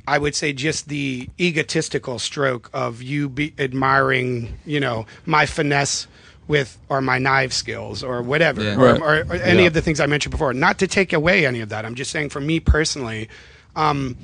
[0.07, 6.07] I would say just the egotistical stroke of you be admiring, you know, my finesse
[6.47, 8.77] with or my knife skills or whatever, Yeah.
[8.77, 9.67] or, or, or any Yeah.
[9.69, 10.55] of the things I mentioned before.
[10.55, 11.85] Not to take away any of that.
[11.85, 13.29] I'm just saying for me personally,
[13.77, 14.17] um,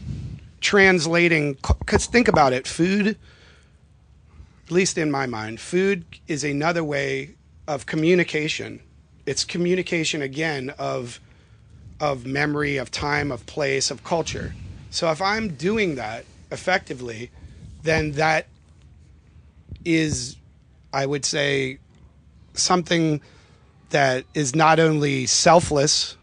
[0.63, 3.19] translating because think about it, food.
[4.67, 7.35] At least in my mind, food is another way
[7.69, 8.81] of communication.
[9.27, 11.21] It's communication again of
[12.01, 14.55] of memory, of time, of place, of culture.
[14.91, 17.31] So if I'm doing that effectively,
[17.83, 18.47] then that
[19.85, 20.37] is,
[20.93, 21.79] I would say,
[22.55, 23.21] something
[23.91, 26.17] that is not only selfless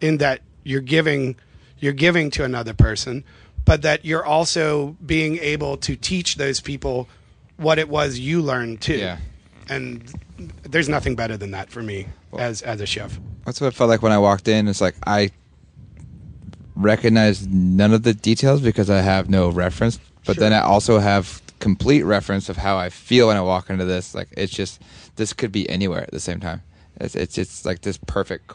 [0.00, 1.36] in that you're giving
[1.78, 3.24] you're giving to another person,
[3.64, 7.08] but that you're also being able to teach those people
[7.56, 8.96] what it was you learned too.
[8.96, 9.18] Yeah.
[9.68, 10.02] And
[10.62, 12.06] there's nothing better than that for me
[12.38, 13.18] as as a chef.
[13.44, 14.68] That's what it felt like when I walked in.
[14.68, 15.30] It's like I
[16.76, 21.40] recognize none of the details because I have no reference, but then I also have
[21.60, 24.14] complete reference of how I feel when I walk into this.
[24.14, 24.82] Like it's just
[25.16, 26.62] this could be anywhere at the same time.
[27.00, 28.52] It's it's just like this perfect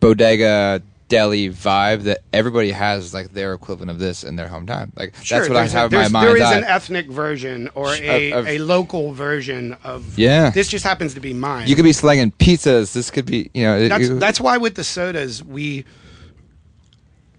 [0.00, 4.90] bodega deli vibe that everybody has like their equivalent of this in their hometown.
[4.96, 6.26] Like that's what I there's a- have in my mind.
[6.28, 10.18] There is an ethnic version or a, of- a local version of.
[10.18, 10.50] Yeah.
[10.50, 11.68] This just happens to be mine.
[11.68, 12.92] you could be slanging pizzas.
[12.92, 13.76] This could be you know.
[13.78, 15.84] it- that's you- that's why with the sodas we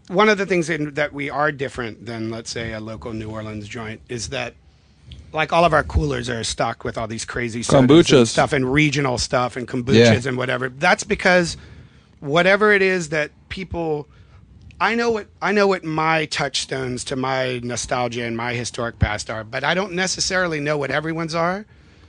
[0.08, 3.30] one of the things that, that we are different than let's say a local New
[3.30, 4.54] Orleans joint is that
[5.34, 8.28] like all of our coolers are stocked with all these crazy sodas and Kombuchas.
[8.28, 10.30] stuff and regional stuff and kombuchas Yeah.
[10.30, 10.70] and whatever.
[10.70, 11.58] That's because
[12.22, 14.08] whatever it is that people
[14.80, 19.30] I know what I know what my touchstones to my nostalgia and my historic past
[19.30, 21.66] are, but I don't necessarily know what everyone's are.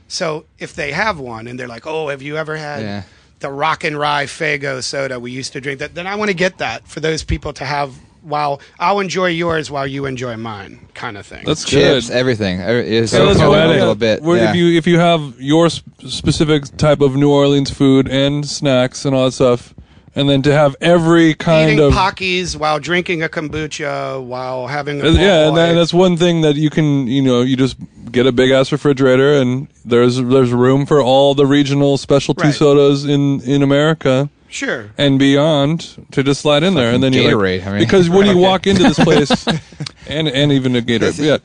[0.06, 3.02] So if they have one and they're like, "Oh, have you ever had Yeah.
[3.40, 6.34] the Rock and Rye Faygo soda we used to drink?" That then I want to
[6.34, 10.88] get that for those people to have while I'll enjoy yours while you enjoy mine,
[10.92, 11.44] kind of thing.
[11.46, 12.16] That's chips, good.
[12.16, 12.60] everything.
[12.60, 14.20] It's So so that's a little bit.
[14.22, 14.50] Where yeah.
[14.50, 19.06] If you if you have your sp- specific type of New Orleans food and snacks
[19.06, 19.72] and all that stuff,
[20.18, 25.00] and then to have every kind Eating of Pockies while drinking a kombucha while having
[25.00, 25.74] a Uh, yeah, and, that, boy.
[25.74, 27.76] that's one thing that you can, you know, you just
[28.10, 32.54] get a big ass refrigerator, and there's there's room for all the regional specialty Right.
[32.54, 34.90] sodas in in America sure.
[34.98, 37.78] and beyond to just slide in there, and then you Gatorade, I mean.
[37.80, 38.40] because when you Okay.
[38.48, 39.46] walk into this place,
[40.08, 41.38] and and even a Gatorade, yeah.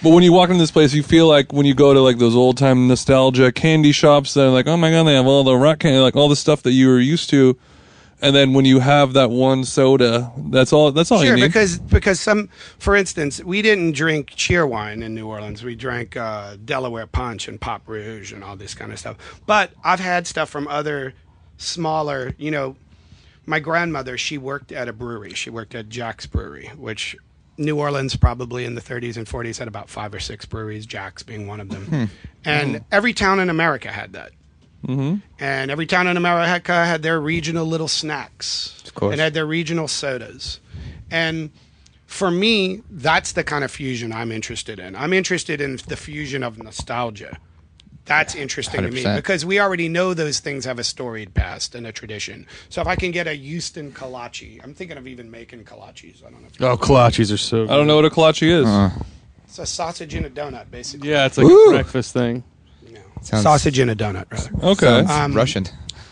[0.00, 2.18] But when you walk into this place, you feel like when you go to like
[2.18, 5.56] those old time nostalgia candy shops, they're like, oh my god, they have all the
[5.56, 7.56] rock candy, like all the stuff that you were used to.
[8.20, 10.90] And then when you have that one soda, that's all.
[10.90, 11.48] That's all Sure, you need.
[11.48, 12.48] because because some,
[12.78, 15.62] for instance, we didn't drink Cheerwine in New Orleans.
[15.62, 19.16] We drank uh, Delaware Punch and Pop Rouge and all this kind of stuff.
[19.46, 21.14] But I've had stuff from other
[21.58, 22.34] smaller.
[22.38, 22.76] You know,
[23.46, 25.34] my grandmother she worked at a brewery.
[25.34, 27.16] She worked at Jax Brewery, which
[27.56, 30.86] New Orleans probably in the 30s and 40s had about five or six breweries.
[30.86, 32.10] Jax being one of them,
[32.44, 34.32] and every town in America had that.
[34.86, 38.82] And every town in America had their regional little snacks.
[38.86, 39.12] Of course.
[39.12, 40.60] And had their regional sodas.
[41.10, 41.50] And
[42.06, 44.96] for me, that's the kind of fusion I'm interested in.
[44.96, 47.38] I'm interested in the fusion of nostalgia.
[48.06, 51.86] That's interesting to me because we already know those things have a storied past and
[51.86, 52.46] a tradition.
[52.70, 56.24] So if I can get a Houston kolache, I'm thinking of even making kolaches.
[56.26, 56.48] I don't know.
[56.48, 57.66] If Oh, kolaches are so.
[57.66, 57.70] Good.
[57.70, 58.66] I don't know what a kolache is.
[58.66, 59.02] Uh-huh.
[59.44, 61.10] It's a sausage in a donut, basically.
[61.10, 61.68] Yeah, it's like Ooh.
[61.68, 62.44] a breakfast thing.
[63.20, 63.42] You know.
[63.42, 64.50] Sounds- sausage in a donut, rather.
[64.72, 64.86] Okay.
[64.86, 65.66] sounds Um, Russian.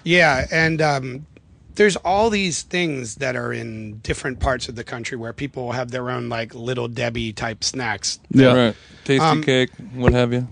[0.05, 1.27] Yeah, and um,
[1.75, 5.91] there's all these things that are in different parts of the country where people have
[5.91, 8.19] their own like little Debbie type snacks.
[8.31, 8.53] Yeah.
[8.55, 8.77] Right.
[9.05, 10.47] Tasty Um, cake, what have you.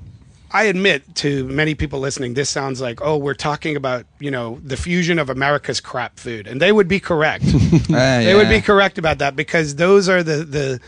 [0.53, 4.61] I admit to many people listening, this sounds like, oh, we're talking about, you know,
[4.63, 6.47] the fusion of America's crap food.
[6.47, 7.45] And they would be correct.
[7.91, 10.81] Ah, They would be correct about that because those are the, the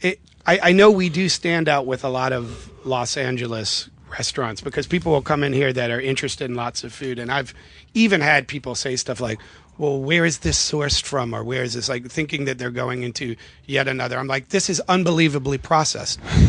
[0.00, 4.60] it, I, I know we do stand out with a lot of Los Angeles restaurants
[4.60, 7.18] because people will come in here that are interested in lots of food.
[7.18, 7.54] And I've
[7.94, 9.38] even had people say stuff like,
[9.78, 11.32] well, where is this sourced from?
[11.32, 14.18] Or where is this like thinking that they're going into yet another?
[14.18, 16.20] I'm like, this is unbelievably processed.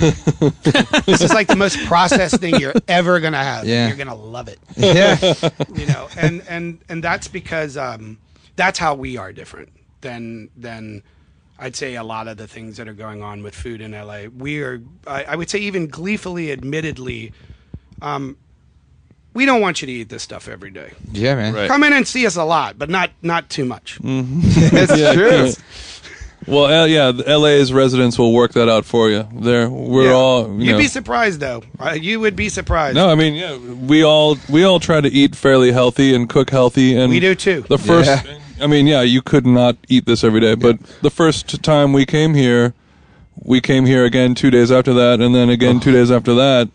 [1.06, 3.66] this is like the most processed thing you're ever going to have.
[3.66, 3.88] Yeah.
[3.88, 5.18] You're going to love it Yeah.
[5.74, 8.18] you know and and and that's because um
[8.56, 9.70] that's how we are different
[10.02, 11.04] than than
[11.62, 14.24] I'd say a lot of the things that are going on with food in LA.
[14.36, 17.34] We are, I, I would say, even gleefully, admittedly,
[18.02, 18.38] um,
[19.34, 20.92] we don't want you to eat this stuff every day.
[21.12, 21.54] Yeah, man.
[21.54, 21.68] Right.
[21.70, 24.00] Come in and see us a lot, but not not too much.
[24.04, 25.46] It's Yeah, true.
[25.48, 25.52] yeah.
[26.48, 29.28] Well, L- yeah, the LA's residents will work that out for you.
[29.32, 30.12] There, we're Yeah.
[30.14, 30.48] all.
[30.60, 31.62] You You'd know, be surprised though.
[31.80, 32.96] Uh, you would be surprised.
[32.96, 36.50] no, I mean, yeah, we all we all try to eat fairly healthy and cook
[36.50, 37.62] healthy, and we do too.
[37.70, 38.40] The first, Yeah.
[38.60, 42.06] I mean, yeah, you could not eat this every day, but the first time we
[42.08, 42.74] came here,
[43.44, 46.70] we came here again two days after that, and then again two days after that,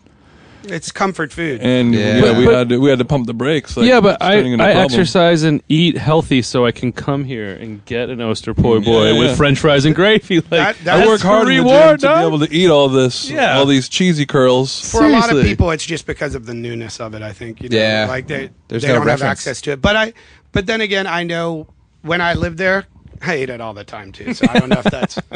[0.69, 1.61] It's comfort food.
[1.61, 2.15] and Yeah.
[2.15, 3.75] yeah, But- we but- had to, we had to pump the brakes.
[3.77, 6.71] Like, yeah, but it's I, turning into a I exercise and eat healthy so I
[6.71, 9.19] can come here and get an Oyster po' boy Yeah, yeah.
[9.19, 10.37] with French fries and gravy.
[10.51, 12.69] Like That- I work hard the in the reward, gym to be able to eat
[12.69, 13.57] all this, Yeah.
[13.57, 14.89] all these cheesy curls.
[14.91, 17.21] For a lot of people, it's just because of the newness of it.
[17.21, 17.61] I think.
[17.61, 18.05] You know, Yeah.
[18.07, 19.81] Like they There's they no don't have access to it.
[19.81, 20.13] But I.
[20.51, 21.67] But then again, I know
[22.01, 22.85] when I lived there,
[23.21, 24.33] I ate it all the time too.
[24.33, 25.19] So I don't know if that's.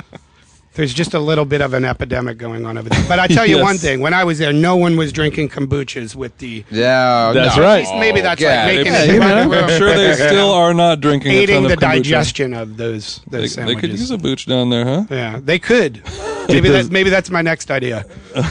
[0.73, 3.03] There's just a little bit of an epidemic going on over there.
[3.07, 3.63] But I tell you Yes.
[3.63, 6.63] one thing: when I was there, no one was drinking kombuchas with the.
[6.71, 7.63] Yeah, That's no.
[7.63, 7.85] right.
[7.99, 8.65] Maybe that's yeah.
[8.65, 9.49] like making I'm it man.
[9.49, 9.69] room.
[9.77, 11.91] sure they still are not drinking a aiding ton the of kombucha.
[12.03, 13.81] digestion of those They, those they sandwiches.
[13.81, 15.05] could use a booch down there, huh?
[15.09, 16.01] yeah, they could.
[16.47, 18.05] Maybe does- that's maybe that's my next idea.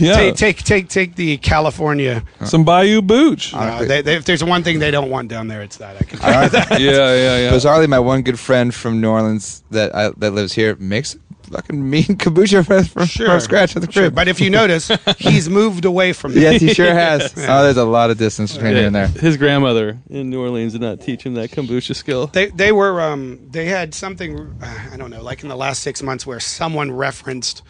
[0.00, 2.24] Yeah, Take take take take the California.
[2.44, 3.54] some Bayou booch.
[3.54, 5.94] Uh, they, they, if there's one thing they don't want down there, it's that.
[5.96, 6.80] I can tell you that.
[6.80, 7.52] yeah, yeah, yeah.
[7.52, 11.16] Bizarrely, my one good friend from New Orleans that I, that lives here makes
[11.50, 14.04] fucking mean kombucha from, from, from scratch at the Sure.
[14.04, 14.14] crib.
[14.14, 16.40] But if you notice, he's moved away from that.
[16.40, 17.32] yes, he sure has.
[17.48, 19.08] Oh, there's a lot of distance between here and there.
[19.08, 22.28] His grandmother in New Orleans did not teach him that kombucha skill.
[22.28, 24.54] They they were um they had something
[24.92, 27.62] I don't know like in the last six months where someone referenced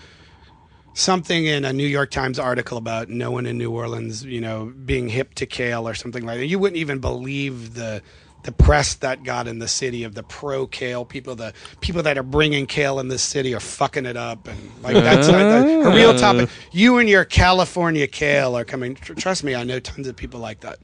[0.94, 4.72] something in a New York Times article about no one in New Orleans you know
[4.84, 6.46] being hip to kale or something like that.
[6.46, 8.02] You wouldn't even believe the
[8.42, 12.16] the press that got in the city of the pro kale people the people that
[12.16, 15.80] are bringing kale in this city are fucking it up and like that's a, a,
[15.90, 16.48] a real topic.
[16.72, 18.94] You and your California kale are coming.
[18.94, 20.78] Tr- trust me, I know tons of people like that.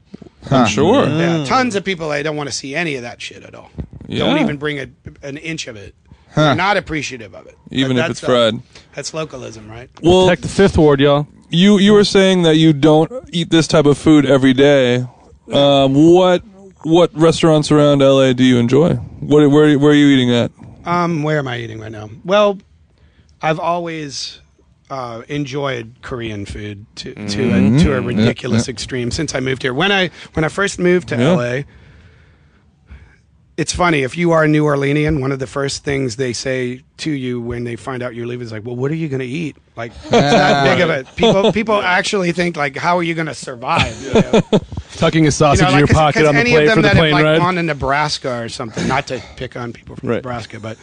[0.51, 1.07] I'm sure.
[1.07, 3.71] Yeah, tons of people I don't want to see any of that shit at all.
[4.09, 4.87] Don't even bring a,
[5.23, 5.93] an inch of it.
[6.35, 7.57] They're not appreciative of it.
[7.71, 8.61] Even But if that's, it's uh, fried.
[8.93, 9.89] that's localism, right?
[10.03, 11.27] Well, Protect the fifth ward, y'all.
[11.49, 15.07] you you were saying that you don't eat this type of food every day.
[15.51, 16.43] Um, what
[16.83, 18.93] what restaurants around LA do you enjoy?
[18.95, 20.51] What where where are you eating at?
[20.85, 22.09] Um, where am I eating right now?
[22.23, 22.59] Well,
[23.41, 24.39] I've always
[24.89, 27.75] uh, enjoyed Korean food to to Mm-hmm.
[27.77, 29.73] a, to a ridiculous extreme since I moved here.
[29.73, 31.31] When I when I first moved to Yeah.
[31.33, 31.61] LA,
[33.57, 36.83] it's funny if you are a New Orleanian, one of the first things they say
[36.97, 39.19] to you when they find out you're leaving is like, "Well, what are you going
[39.19, 41.07] to eat?" Like it's that big of it.
[41.15, 44.41] People people actually think like, "How are you going to survive?" You know?
[44.95, 46.69] Tucking a sausage You know, in your like, 'cause- pocket 'cause on the any plane
[46.69, 47.37] for the that plane have like ride.
[47.39, 48.87] gone to Nebraska or something.
[48.87, 50.15] Not to pick on people from Right.
[50.15, 50.77] Nebraska, but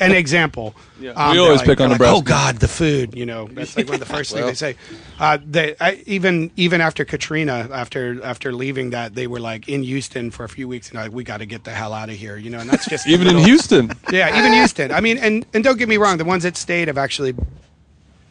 [0.00, 0.74] an example.
[1.16, 2.16] Um, We always like- pick on like, Nebraska.
[2.18, 3.14] Oh God, the food.
[3.14, 4.76] You know, that's like one of the first things they say.
[5.18, 9.82] Uh, they I, even even after Katrina, after after leaving that, they were like in
[9.82, 12.16] Houston for a few weeks, and like we got to get the hell out of
[12.16, 12.36] here.
[12.36, 13.90] You know, and that's just Even in Houston.
[14.12, 14.92] Yeah, even Houston.
[14.92, 17.34] I mean, and and don't get me wrong, the ones that stayed have actually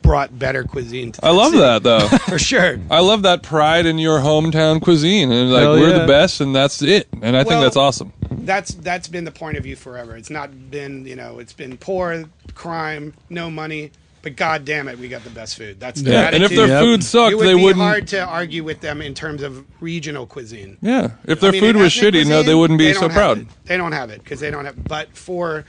[0.02, 1.12] brought better cuisine.
[1.14, 1.60] To I love city.
[1.60, 2.08] that though.
[2.30, 2.80] for sure.
[2.90, 6.00] I love that pride in your hometown cuisine, and like Hell we're yeah.
[6.00, 7.08] the best, and that's it.
[7.22, 8.14] And I think Well- that's awesome.
[8.32, 10.16] that's that's been the point of view forever.
[10.16, 13.92] It's not been you know it's been poor, crime, no money,
[14.22, 15.80] but god damn it, we got the best food.
[15.80, 16.82] That's the Yeah, and if their Yep.
[16.84, 17.84] food sucked, it would they be wouldn't.
[17.84, 20.78] hard to argue with them in terms of regional cuisine.
[20.82, 23.10] Yeah, if I their mean, food was ethnic shitty, no, they wouldn't be they so
[23.10, 23.40] proud.
[23.40, 23.48] it.
[23.66, 24.84] They don't have it because they don't have.
[24.84, 25.66] But for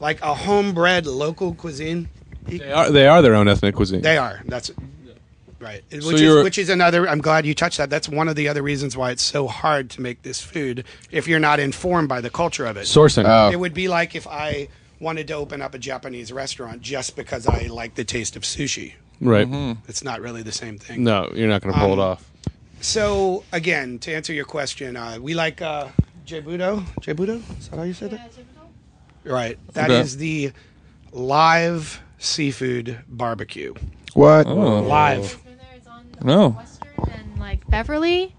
[0.00, 2.08] like a homebred local cuisine,
[2.46, 4.02] They are, they are their own ethnic cuisine.
[4.02, 4.40] they are.
[4.46, 4.70] That's
[5.58, 5.82] right.
[5.90, 7.08] Which So is you're- which is another.
[7.08, 7.90] I'm glad you touched that.
[7.90, 11.26] That's one of the other reasons why it's so hard to make this food if
[11.26, 12.82] you're not informed by the culture of it.
[12.82, 13.24] Sourcing.
[13.26, 14.68] Oh, It would be like if I
[15.00, 18.94] wanted to open up a Japanese restaurant just because I like the taste of sushi.
[19.20, 19.48] right.
[19.88, 21.04] It's not really the same thing.
[21.04, 22.30] No, you're not going to pull Um, it off.
[22.80, 25.88] So again, to answer your question, uh, we like uh,
[26.26, 26.84] Jaebudo.
[27.00, 27.42] Jaebudo?
[27.58, 28.20] Is that how you said it?
[29.24, 29.58] Right.
[29.72, 30.20] That is Okay.
[30.20, 30.52] the
[31.12, 33.74] live seafood barbecue.
[34.14, 34.46] what?
[34.46, 34.82] Oh.
[34.82, 35.38] Live.
[36.22, 36.50] No.
[36.50, 38.34] Western and like Beverly,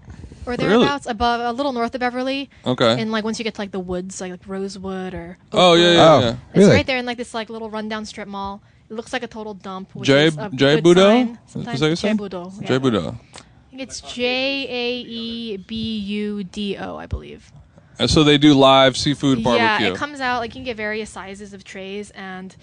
[0.48, 0.64] or Really?
[0.78, 2.48] thereabouts, above a little north of Beverly.
[2.66, 3.00] Okay.
[3.00, 5.92] And like once you get to like the woods, like, like Rosewood or oh yeah,
[5.92, 6.28] yeah, Oh, yeah.
[6.50, 6.70] It's really?
[6.74, 8.62] right there in like this like little rundown strip mall.
[8.90, 9.94] It looks like a total dump.
[9.94, 11.02] Which Jay is a Jay good Budo.
[11.02, 11.28] sign.
[11.28, 12.16] Is that Sometimes what you said?
[12.18, 12.60] Jay Budo.
[12.62, 12.66] yeah.
[12.68, 13.14] Jay Budo.
[13.14, 17.52] I think it's J A E B U D O, I believe.
[18.00, 19.86] And so they do live seafood barbecue.
[19.86, 22.56] Yeah, it comes out like you can get various sizes of trays and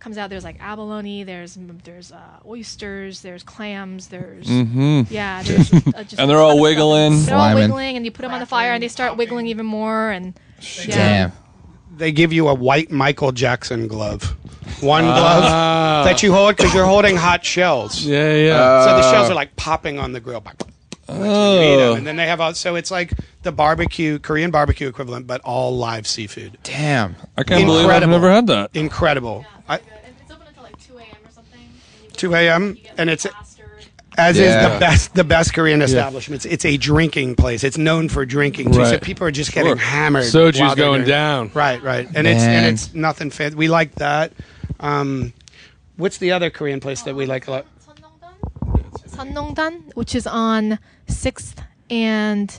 [0.00, 5.02] comes out there's like abalone, there's there's uh, oysters, there's clams, there's mm-hmm.
[5.12, 6.62] yeah, there's just, uh, just And they're all ton stuff.
[6.62, 7.24] wiggling.
[7.26, 7.54] They're all Sliming.
[7.54, 10.10] wiggling, and you put them on the fire, and they start wiggling even more.
[10.10, 10.38] And
[10.86, 10.96] yeah.
[10.96, 11.32] Damn.
[11.96, 14.22] They give you a white Michael Jackson glove.
[14.80, 18.02] One glove that you hold because you're holding hot shells.
[18.02, 18.84] Yeah, yeah.
[18.84, 20.42] So the shells are like popping on the grill.
[21.12, 21.90] That's you eat 'em.
[21.90, 21.94] Oh.
[21.94, 25.76] And then they have all, so it's like the barbecue Korean barbecue equivalent, but all
[25.76, 26.58] live seafood.
[26.62, 27.16] Damn.
[27.36, 28.70] I can't believe I've never had that.
[28.74, 29.44] Incredible.
[29.68, 31.06] I, It's open until like 2 a.m.
[31.24, 31.60] or something.
[32.04, 32.76] and 2 a.m.
[32.98, 33.26] and it's
[34.18, 34.44] as Yeah.
[34.66, 36.44] is the best the best Korean establishments.
[36.44, 37.62] It's a drinking place.
[37.64, 38.84] It's known for drinking too.
[38.84, 39.76] So people are just getting Sure.
[39.76, 40.24] hammered.
[40.24, 41.50] Soju's going down.
[41.54, 42.08] Right, right.
[42.14, 43.56] And it's and it's nothing fancy.
[43.56, 44.32] We like that.
[44.80, 45.32] Um,
[45.96, 47.66] what's the other Korean place that we like a lot?
[49.20, 51.56] Sun Nong Dan, which is on 6th
[51.90, 52.58] and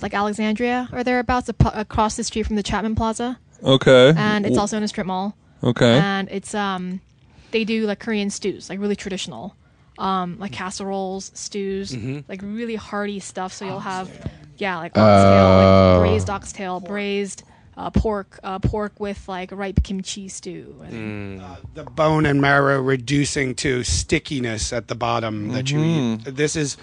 [0.00, 4.14] like Alexandria or thereabouts, ap- across the street from the Chapman Plaza, Okay.
[4.16, 5.36] and it's also in a strip mall.
[5.62, 5.98] okay.
[5.98, 7.02] And it's um,
[7.50, 9.54] they do like Korean stews, like really traditional,
[9.98, 11.94] um, like casseroles, stews,
[12.26, 13.52] like really hearty stuff.
[13.52, 14.08] So you'll have,
[14.56, 15.98] yeah, like oxtail, Oh.
[16.00, 17.42] like braised oxtail, braised
[17.78, 20.74] uh, pork, uh, pork with like ripe kimchi stew.
[20.84, 21.40] And,
[21.74, 26.24] The bone and marrow reducing to stickiness at the bottom that you eat.
[26.24, 26.76] This is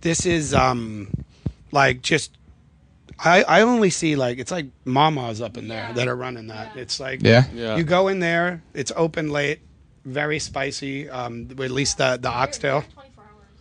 [0.00, 1.08] this is um
[1.70, 2.36] like just
[3.22, 6.76] I, I only see like it's like mamas up in there that are running that.
[6.76, 7.44] It's like Yeah.
[7.54, 7.76] Yeah.
[7.76, 9.60] you go in there, it's open late,
[10.04, 11.08] very spicy.
[11.08, 12.82] Um, at least the the oxtail.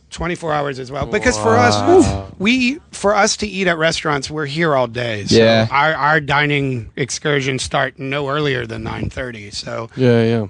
[0.10, 1.06] 24 hours as well.
[1.06, 5.26] Because for us we for us to eat at restaurants we're here all day.
[5.26, 5.68] So Yeah.
[5.72, 10.48] our, our dining excursions start no earlier than 9.30 so Yeah, yeah.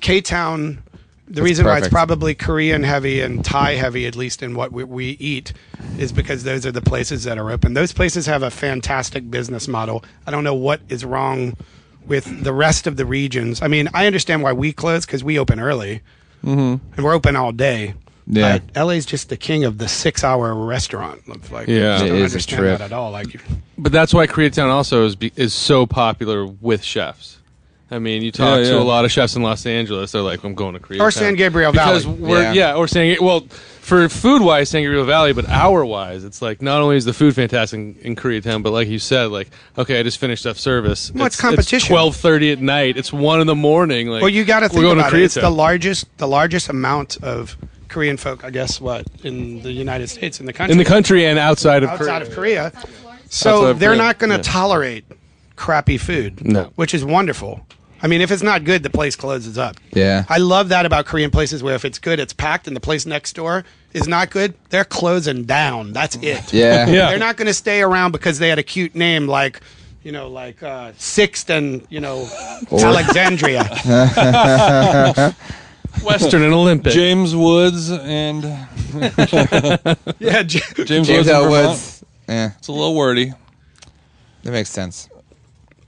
[0.00, 0.82] k-town
[1.26, 4.84] the reason why it's probably korean heavy and thai heavy at least in what we,
[4.84, 5.52] we eat
[5.98, 7.74] is because those are the places that are open.
[7.74, 10.04] Those places have a fantastic business model.
[10.26, 11.56] I don't know what is wrong
[12.06, 13.62] with the rest of the regions.
[13.62, 16.02] I mean i understand why we close because we open early.
[16.44, 16.86] Mm-hmm.
[16.94, 17.94] And we're open all day
[18.26, 18.58] Yeah.
[18.74, 21.22] but LA's just the king of the six-hour restaurant.
[21.28, 21.96] It's Like, Yeah.
[21.96, 22.78] I just don't a understand trip.
[22.78, 23.10] that at all.
[23.10, 23.26] Like,
[23.76, 27.38] But that's why Koreatown also is be, is so popular with chefs.
[27.90, 30.10] I mean, you talk Yeah, to a lot of chefs in Los Angeles.
[30.10, 32.16] They're like, "I'm going to Koreatown." Or San Gabriel because Valley.
[32.18, 32.52] We're, Yeah.
[32.52, 32.74] yeah.
[32.74, 33.42] or San well
[33.82, 37.12] for food wise, San Gabriel Valley, but hour wise, it's like not only is the
[37.12, 40.56] food fantastic in, in Koreatown, but like you said, like okay, I just finished up
[40.56, 41.12] service.
[41.14, 41.86] Well, it's competition.
[41.88, 42.96] Twelve thirty at night.
[42.96, 44.08] It's one in the morning.
[44.08, 45.20] Like, well, you got to think about it.
[45.20, 47.56] It's the largest, the largest amount of
[47.94, 51.24] Korean folk, I guess, what in the United States, in the country, in the country
[51.26, 52.66] and outside of outside Korea.
[52.66, 52.86] of Korea.
[53.30, 54.42] So Outside of they're Korea, not going to yeah.
[54.42, 55.04] tolerate
[55.54, 56.72] crappy food, No.
[56.74, 57.64] which is wonderful.
[58.02, 59.76] I mean, if it's not good, the place closes up.
[59.92, 60.24] Yeah.
[60.28, 63.06] I love that about Korean places where if it's good, it's packed, and the place
[63.06, 65.92] next door is not good, they're closing down.
[65.92, 66.52] That's it.
[66.52, 66.86] Yeah.
[66.88, 67.10] Yeah.
[67.10, 69.60] They're not going to stay around because they had a cute name like,
[70.02, 72.28] you know, like uh, Sixth and you know
[72.70, 73.64] Alexandria.
[76.04, 76.92] Western and Olympic.
[76.92, 78.42] James Woods and
[80.18, 81.28] yeah, J- James, James Woods.
[81.28, 81.44] in L.
[81.44, 81.68] Vermont.
[81.68, 82.04] Woods.
[82.28, 82.50] Yeah.
[82.58, 83.32] It's a little wordy.
[84.42, 85.08] That makes sense.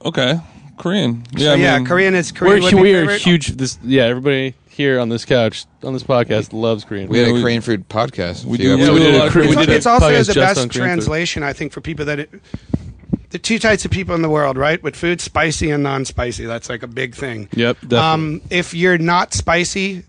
[0.05, 0.41] Okay.
[0.79, 1.25] Korean.
[1.33, 1.39] Yeah.
[1.47, 2.63] so I yeah, mean, Korean is We're, Korean.
[2.65, 3.21] would be we are favorite.
[3.23, 3.47] huge.
[3.49, 4.05] This yeah.
[4.05, 7.09] Everybody here on this couch on this podcast loves Korean.
[7.09, 8.45] We had Yeah, a we- Korean food podcast.
[8.45, 9.77] we do- Yeah, we episodes did a a lot of Korean- It's, we did a
[9.77, 10.79] it's also podcast the just on best Korean food.
[10.79, 12.19] translation, I think, for people that.
[12.21, 12.31] It,
[13.37, 14.83] the two types of people in the world, right?
[14.83, 16.47] With food, spicy and non-spicy.
[16.47, 17.51] That's like a big thing.
[17.53, 17.77] Yep.
[17.83, 17.99] Definitely.
[17.99, 20.05] Um, if you're not spicy,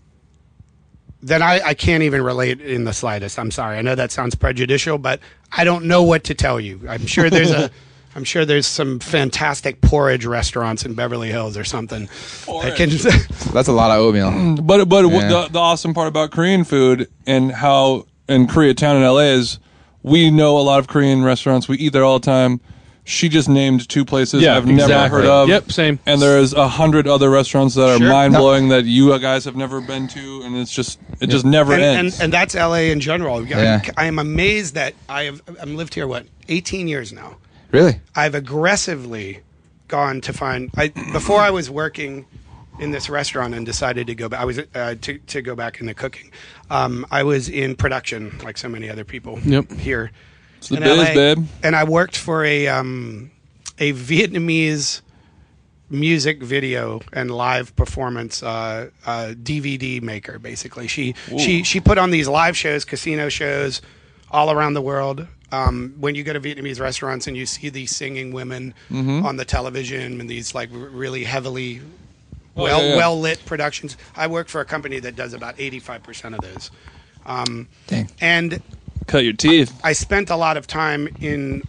[1.22, 3.38] then I, I can't even relate in the slightest.
[3.38, 3.76] I'm sorry.
[3.76, 5.20] I know that sounds prejudicial, but
[5.52, 6.80] I don't know what to tell you.
[6.88, 7.70] I'm sure there's a.
[8.16, 12.08] I'm sure there's some fantastic porridge restaurants in Beverly Hills or something.
[12.46, 12.88] That can,
[13.52, 14.56] That's a lot of oatmeal.
[14.62, 15.28] But but Yeah.
[15.28, 19.58] the, the awesome part about Korean food and how in Koreatown in LA is
[20.02, 21.68] we know a lot of Korean restaurants.
[21.68, 22.60] We eat there all the time.
[23.08, 25.48] She just named two places Yeah, I've never heard of.
[25.48, 25.98] Yep, same.
[26.04, 28.06] And there's a hundred other restaurants that are Sure.
[28.08, 31.72] mind blowing that you guys have never been to, and it's just it just never
[31.72, 32.20] and, and, ends.
[32.20, 33.46] and that's LA in general.
[33.46, 33.80] Yeah.
[33.96, 37.38] I'm, I'm amazed that I have I've lived here what 18 years now.
[37.72, 37.98] Really?
[38.14, 39.40] I've aggressively
[39.88, 40.70] gone to find.
[40.76, 42.26] I before I was working
[42.78, 44.40] in this restaurant and decided to go back.
[44.40, 46.30] I was uh, to to go back into cooking.
[46.70, 49.72] Um, I was in production like so many other people Yep.
[49.72, 50.10] here.
[50.58, 51.46] It's the in biz, LA, babe.
[51.62, 53.30] And I worked for a um,
[53.78, 55.00] a Vietnamese
[55.90, 60.38] music video and live performance uh, uh, DVD maker.
[60.38, 63.80] Basically, she she she put on these live shows, casino shows,
[64.30, 65.26] all around the world.
[65.50, 69.24] Um, when you go to Vietnamese restaurants and you see these singing women Mm-hmm.
[69.24, 71.80] on the television and these like really heavily
[72.54, 72.96] Oh, well yeah, yeah.
[72.96, 76.40] well lit productions, I work for a company that does about eighty five percent of
[76.40, 76.70] those.
[77.24, 78.10] Um, Dang.
[78.20, 78.60] and
[79.08, 79.78] Cut your teeth.
[79.82, 81.62] I spent a lot of time in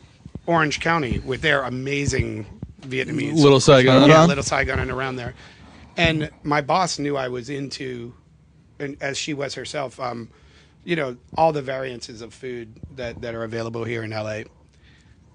[0.45, 2.45] Orange County with their amazing
[2.81, 3.35] Vietnamese.
[3.35, 4.07] Little Saigon.
[4.09, 4.27] Yeah, Uh-huh.
[4.27, 5.33] Little Saigon and around there.
[5.97, 8.13] And my boss knew I was into,
[8.77, 10.29] and as she was herself, um,
[10.83, 14.41] you know, all the variances of food that, that are available here in LA.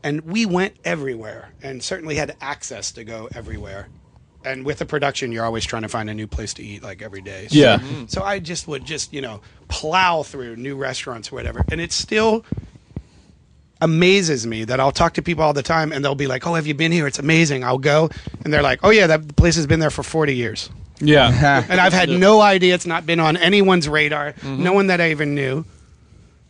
[0.03, 3.89] And we went everywhere and certainly had access to go everywhere.
[4.45, 7.03] And with the production, you're always trying to find a new place to eat like
[7.03, 7.49] every day.
[7.49, 7.79] So, Yeah.
[7.79, 8.07] Mm-hmm.
[8.07, 11.93] So I just would just you know plow through new restaurants or whatever, and it
[11.93, 12.45] still
[13.81, 16.55] amazes me that I'll talk to people all the time and they'll be like, "Oh,
[16.55, 17.07] have you been here?
[17.07, 18.11] It's amazing." I'll go,
[18.45, 20.71] and they're like, "Oh yeah, that place has been there for 40 years."
[21.01, 21.65] Yeah.
[21.69, 22.75] and I've had no idea.
[22.75, 24.33] It's not been on anyone's radar.
[24.33, 24.63] Mm-hmm.
[24.63, 25.65] No one that I even knew.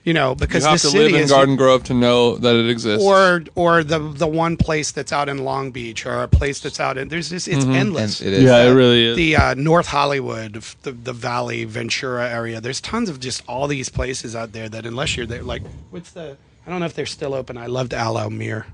[0.05, 2.69] You know, because You have this to live in Garden Grove to know that it
[2.69, 3.03] exists.
[3.03, 6.79] or or the the one place that's out in Long Beach or a place that's
[6.79, 8.21] out in there's just it's And endless.
[8.21, 8.43] it is.
[8.43, 9.17] Yeah, it really is.
[9.17, 12.61] the uh, North Hollywood, the the Valley, Ventura area.
[12.61, 16.11] There's tons of just all these places out there that unless you're there, like what's
[16.11, 16.37] the
[16.67, 17.57] I don't know if they're still open.
[17.57, 18.67] I loved Al Amir,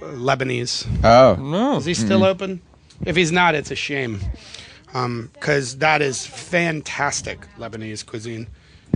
[0.00, 0.86] Lebanese.
[1.04, 1.76] Oh, no.
[1.76, 2.60] Is he still open?
[3.04, 4.20] If he's not, it's a shame.
[4.92, 8.46] Because that is fantastic Lebanese cuisine.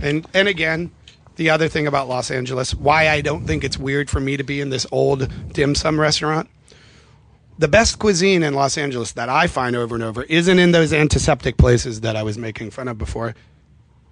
[0.01, 0.91] And and again,
[1.35, 4.43] the other thing about Los Angeles, why I don't think it's weird for me to
[4.43, 6.49] be in this old dim sum restaurant.
[7.59, 10.93] The best cuisine in Los Angeles that I find over and over isn't in those
[10.93, 13.33] antiseptic places that I was making fun of before.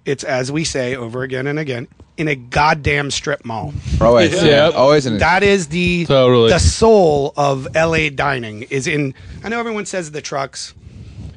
[0.04, 3.72] It's as we say over again and again in a goddamn strip mall.
[4.00, 4.42] always.
[4.42, 4.70] Yeah.
[4.74, 5.18] Always in it.
[5.18, 6.50] That is the Totally.
[6.50, 9.14] the soul of LA dining is in
[9.44, 10.74] I know everyone says the trucks.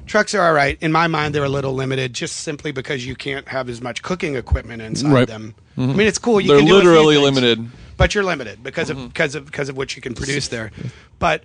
[0.10, 0.76] Trucks are all right.
[0.82, 4.02] In my mind they're a little limited just simply because you can't have as much
[4.02, 5.28] cooking equipment inside Right.
[5.28, 5.54] them.
[5.78, 5.92] Mm-hmm.
[5.92, 7.70] I mean it's cool you They're can do literally things, limited.
[7.96, 9.08] But you're limited because of mm-hmm.
[9.10, 10.72] because of because of what you can produce there.
[11.20, 11.44] But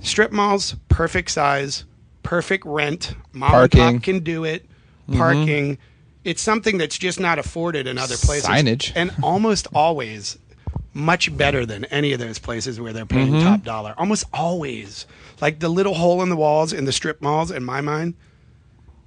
[0.00, 1.84] strip malls perfect size,
[2.22, 3.94] perfect rent, mom and Parking.
[3.96, 4.64] pop can do it.
[5.08, 5.18] Mm-hmm.
[5.18, 5.78] Parking
[6.24, 8.48] it's something that's just not afforded in other places.
[8.48, 8.92] Signage.
[8.94, 10.38] And almost always
[10.92, 13.46] much better than any of those places where they're paying Mm-hmm.
[13.46, 13.94] top dollar.
[13.96, 15.06] Almost always.
[15.40, 18.14] Like the little hole in the walls in the strip malls, in my mind,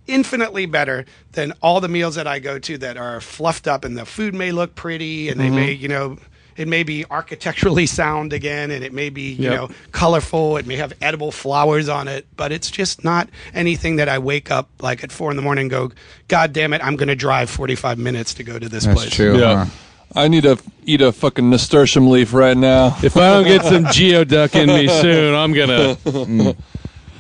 [0.07, 3.97] infinitely better than all the meals that I go to that are fluffed up and
[3.97, 5.81] the food may look pretty and they may, Mm-hmm.
[5.81, 6.17] you know,
[6.55, 9.53] it may be architecturally sound again and it may be, you Yep.
[9.53, 10.57] know, colorful.
[10.57, 14.51] It may have edible flowers on it, but it's just not anything that I wake
[14.51, 15.91] up like at four in the morning and go,
[16.27, 19.13] God damn it, I'm going to drive 45 minutes to go to this That's place.
[19.13, 19.37] true.
[19.39, 19.65] Yeah.
[19.65, 19.71] huh?
[20.15, 22.95] I need to eat a fucking nasturtium leaf right now.
[23.03, 25.97] If I don't get some geoduck in me soon, I'm gonna.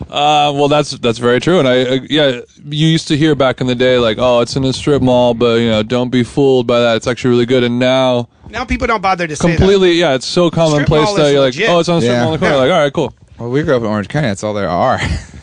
[0.09, 3.61] Uh, well, that's that's very true, and I uh, yeah, you used to hear back
[3.61, 6.23] in the day like, oh, it's in a strip mall, but you know, don't be
[6.23, 6.97] fooled by that.
[6.97, 9.57] It's actually really good, and now Now people don't bother to say that.
[9.57, 11.69] completely, yeah, it's so commonplace that you're like, legit.
[11.69, 12.23] oh, it's on a strip Yeah.
[12.25, 12.55] mall in the corner.
[12.55, 12.61] Yeah.
[12.61, 13.13] Like, all right, cool.
[13.39, 14.27] Well, we grew up in Orange County.
[14.27, 14.99] That's all there are.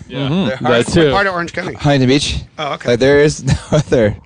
[0.09, 0.29] Yeah,
[0.61, 1.11] Part- that what too.
[1.11, 1.75] part of Orange County?
[1.75, 2.43] Huntington Beach.
[2.59, 2.91] Oh, okay.
[2.91, 4.17] Like there is no other.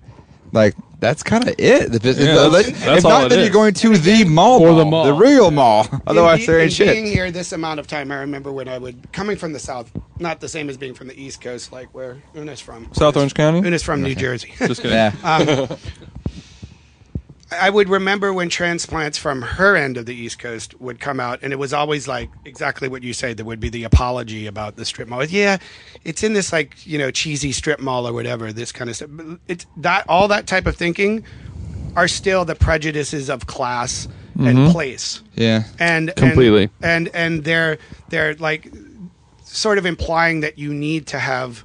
[0.53, 0.75] Like
[1.05, 1.93] that's kind of it.
[1.93, 2.27] The business.
[2.27, 3.45] Yeah, the- that's- if that's not, it then is.
[3.47, 5.05] you're going to the mall, Or the mall, mall.
[5.05, 5.87] the real mall.
[6.07, 6.93] Otherwise, in, there ain't in shit.
[6.95, 9.91] Being here this amount of time, I remember when I would coming from the south,
[10.19, 12.89] not the same as being from the east coast, like where Una's from.
[12.95, 13.59] South Orange County.
[13.59, 14.53] Una's from New Jersey.
[14.59, 14.97] Just kidding.
[14.97, 15.13] Yeah.
[15.71, 15.79] Um,
[17.61, 21.41] I would remember when transplants from her end of the East Coast would come out,
[21.43, 23.35] and it was always like exactly what you say.
[23.35, 25.25] There would be the apology about the strip mall.
[25.25, 25.59] Yeah,
[26.05, 28.53] it's in this like you know cheesy strip mall or whatever.
[28.53, 29.11] This kind of stuff.
[29.49, 31.25] It's that all that type of thinking
[31.97, 34.73] are still the prejudices of class and mm-hmm.
[34.73, 35.23] place.
[35.35, 35.63] yeah.
[35.79, 36.71] and and- Completely.
[36.83, 37.79] and and they're
[38.09, 38.73] they're like
[39.45, 41.65] sort of implying that you need to have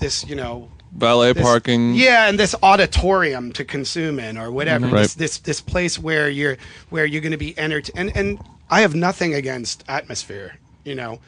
[0.00, 1.94] this you know Valet this- parking.
[1.94, 4.86] yeah and this auditorium to consume in or whatever.
[4.86, 5.02] Right.
[5.02, 6.56] this, this this place where you're
[6.90, 8.38] where you're going to be entertained and and
[8.70, 11.20] I have nothing against atmosphere you know?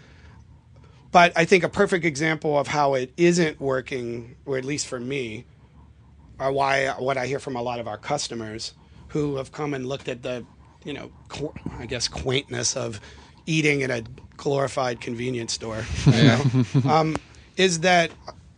[1.13, 4.99] But I think a perfect example of how it isn't working or at least for
[4.99, 5.45] me
[6.41, 8.75] are why what I hear from a lot of our customers
[9.09, 10.45] who have come and looked at the,
[10.85, 13.01] you know, qu- I guess quaintness of
[13.47, 14.03] eating in a
[14.37, 17.17] glorified convenience store, you know, um,
[17.57, 18.11] is that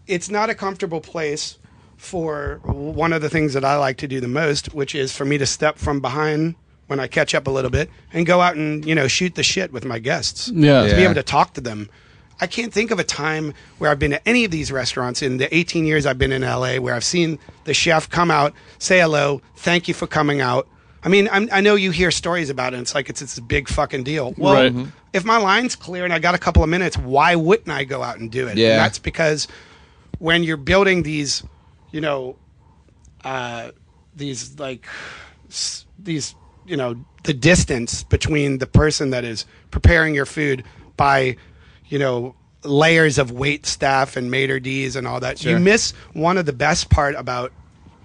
[0.06, 1.58] it's not a comfortable place
[1.96, 5.24] for one of the things that I like to do the most, which is for
[5.24, 6.54] me to step from behind
[6.88, 9.42] when I catch up a little bit and go out and you know shoot the
[9.42, 10.86] shit with my guests Yeah.
[10.86, 11.88] to be able to talk to them.
[12.38, 15.38] I can't think of a time where I've been to any of these restaurants in
[15.38, 19.00] the 18 years I've been in LA where I've seen the chef come out, say
[19.00, 20.68] hello, thank you for coming out.
[21.02, 22.76] I mean, I'm, I know you hear stories about it.
[22.76, 24.34] And it's like it's it's a big fucking deal.
[24.36, 24.70] Well, Right.
[24.72, 24.90] Mm-hmm.
[25.14, 28.02] if my line's clear and I got a couple of minutes, why wouldn't I go
[28.02, 28.58] out and do it?
[28.58, 28.72] Yeah.
[28.72, 29.48] And that's because
[30.18, 31.42] when you're building these,
[31.90, 32.36] you know,
[33.24, 33.70] uh,
[34.14, 34.86] these like
[35.98, 36.34] these
[36.66, 40.64] you know the distance between the person that is preparing your food
[40.96, 41.36] by
[41.88, 45.44] you know layers of wait staff and maitre d's and all that.
[45.44, 47.52] You miss one of the best part about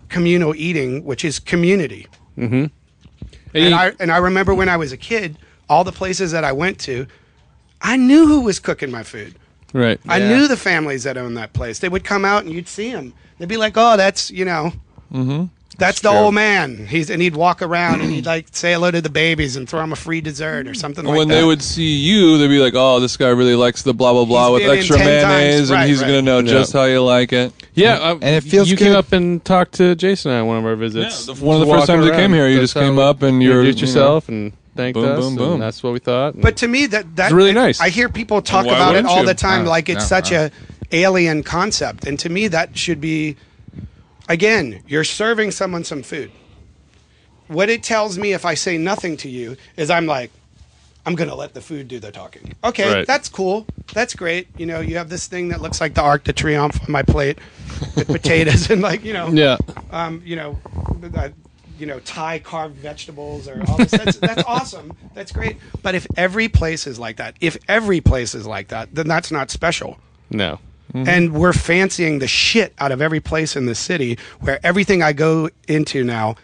[0.10, 2.08] communal eating which is community.
[2.38, 2.72] And
[3.54, 5.38] and you- I and I remember when I was a kid,
[5.70, 7.08] all the places that I went to,
[7.82, 9.36] I knew who was cooking my food.
[9.74, 10.00] Right.
[10.08, 10.30] I Yeah.
[10.38, 11.80] knew the families that owned that place.
[11.80, 13.14] They would come out and you'd see them.
[13.40, 14.74] They'd be like, "Oh, that's you know,
[15.78, 16.18] That's the true.
[16.20, 16.86] old man.
[16.88, 19.80] He's and he'd walk around and he'd like say hello to the babies and throw
[19.80, 21.36] them a free dessert or something like when that.
[21.36, 24.26] they would see you, they'd be like, "Oh, this guy really likes the blah blah
[24.26, 25.26] blah He's with extra 10 times.
[25.28, 26.08] mayonnaise, Right, and he's right.
[26.08, 26.52] gonna know Yeah.
[26.52, 29.74] just how you like it." Yeah, uh, And it feels You came up and talked
[29.76, 31.26] to Jason and I on one of our visits.
[31.28, 33.42] Yeah, the- one of the first times you came here, you just came up and
[33.42, 35.20] you're- introduced you know, yourself and thanked boom, us.
[35.20, 35.60] boom, and boom.
[35.60, 36.40] that's what we thought.
[36.40, 37.80] But to me, that that It's really nice.
[37.82, 39.26] I hear people talk why about it all you?
[39.26, 40.46] the time, No, like it's no, such no.
[40.46, 40.52] a
[40.92, 42.06] alien concept.
[42.06, 43.36] And to me, that should be
[44.30, 46.32] again, you're serving someone some food.
[47.48, 50.32] What it tells me if I say nothing to you is I'm like,
[51.06, 52.54] I'm gonna let the food do the talking.
[52.64, 53.08] Okay, Right.
[53.08, 53.66] that's cool.
[53.94, 54.48] That's great.
[54.58, 57.02] You know, you have this thing that looks like the Arc de Triomphe on my
[57.04, 57.40] plate
[57.96, 59.58] with potatoes and like you know, yeah,
[59.92, 60.60] um, you know,
[61.16, 61.30] uh,
[61.82, 63.92] you know, Thai carved vegetables or all this.
[63.92, 64.94] That's, that's awesome.
[65.16, 65.58] That's great.
[65.82, 69.32] But if every place is like that, if every place is like that, then that's
[69.32, 69.98] not special.
[70.30, 70.60] no.
[70.94, 71.08] Mm-hmm.
[71.08, 75.14] And we're fancying the shit out of every place in the city where everything I
[75.14, 76.36] go into now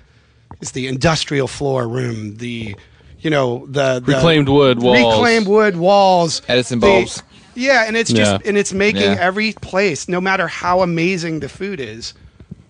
[0.62, 2.74] is the industrial floor room, the,
[3.20, 4.98] you know, the, the Reclaimed wood walls.
[5.00, 7.24] reclaimed wood walls, Edison the- bulbs.
[7.56, 8.48] yeah, and it's just Yeah.
[8.48, 9.18] and it's making Yeah.
[9.20, 12.14] every place, no matter how amazing the food is,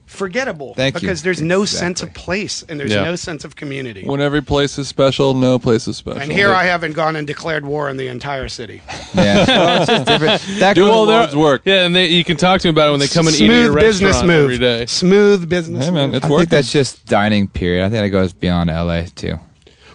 [0.08, 0.74] forgettable.
[0.74, 1.02] Thank you.
[1.02, 1.80] because there's no Exactly.
[1.86, 3.04] sense of place and there's Yeah.
[3.04, 4.04] no sense of community.
[4.06, 6.22] When every place is special, no place is special.
[6.22, 8.82] and here I haven't gone and declared war on the entire city.
[9.14, 10.60] Yeah, well, it's just different.
[10.60, 11.62] That Do all their work.
[11.66, 13.42] Yeah, and they, you can talk to them about it when they come and eat
[13.44, 14.44] at Smooth your business restaurant move.
[14.46, 14.86] every day.
[14.86, 15.86] Smooth business.
[15.86, 16.16] Hey man, move.
[16.18, 16.40] it's I working.
[16.42, 17.48] think that's just dining.
[17.48, 17.86] Period.
[17.86, 19.40] I think that goes beyond LA too.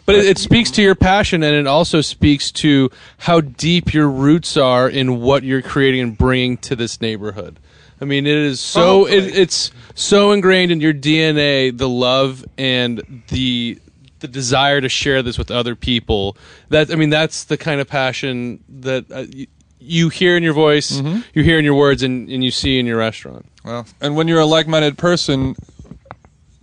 [0.04, 4.08] But it, it speaks to your passion, and it also speaks to how deep your
[4.10, 7.58] roots are in what you're creating and bringing to this neighborhood.
[8.02, 13.22] I mean, it is so it, it's so ingrained in your DNA, the love and
[13.28, 13.78] the
[14.18, 16.36] the desire to share this with other people.
[16.68, 19.46] That I mean, that's the kind of passion that uh, you,
[19.78, 21.00] you hear in your voice,
[21.32, 23.46] you hear in your words, and, and you see in your restaurant.
[23.64, 25.54] Well, And when you're a like-minded person,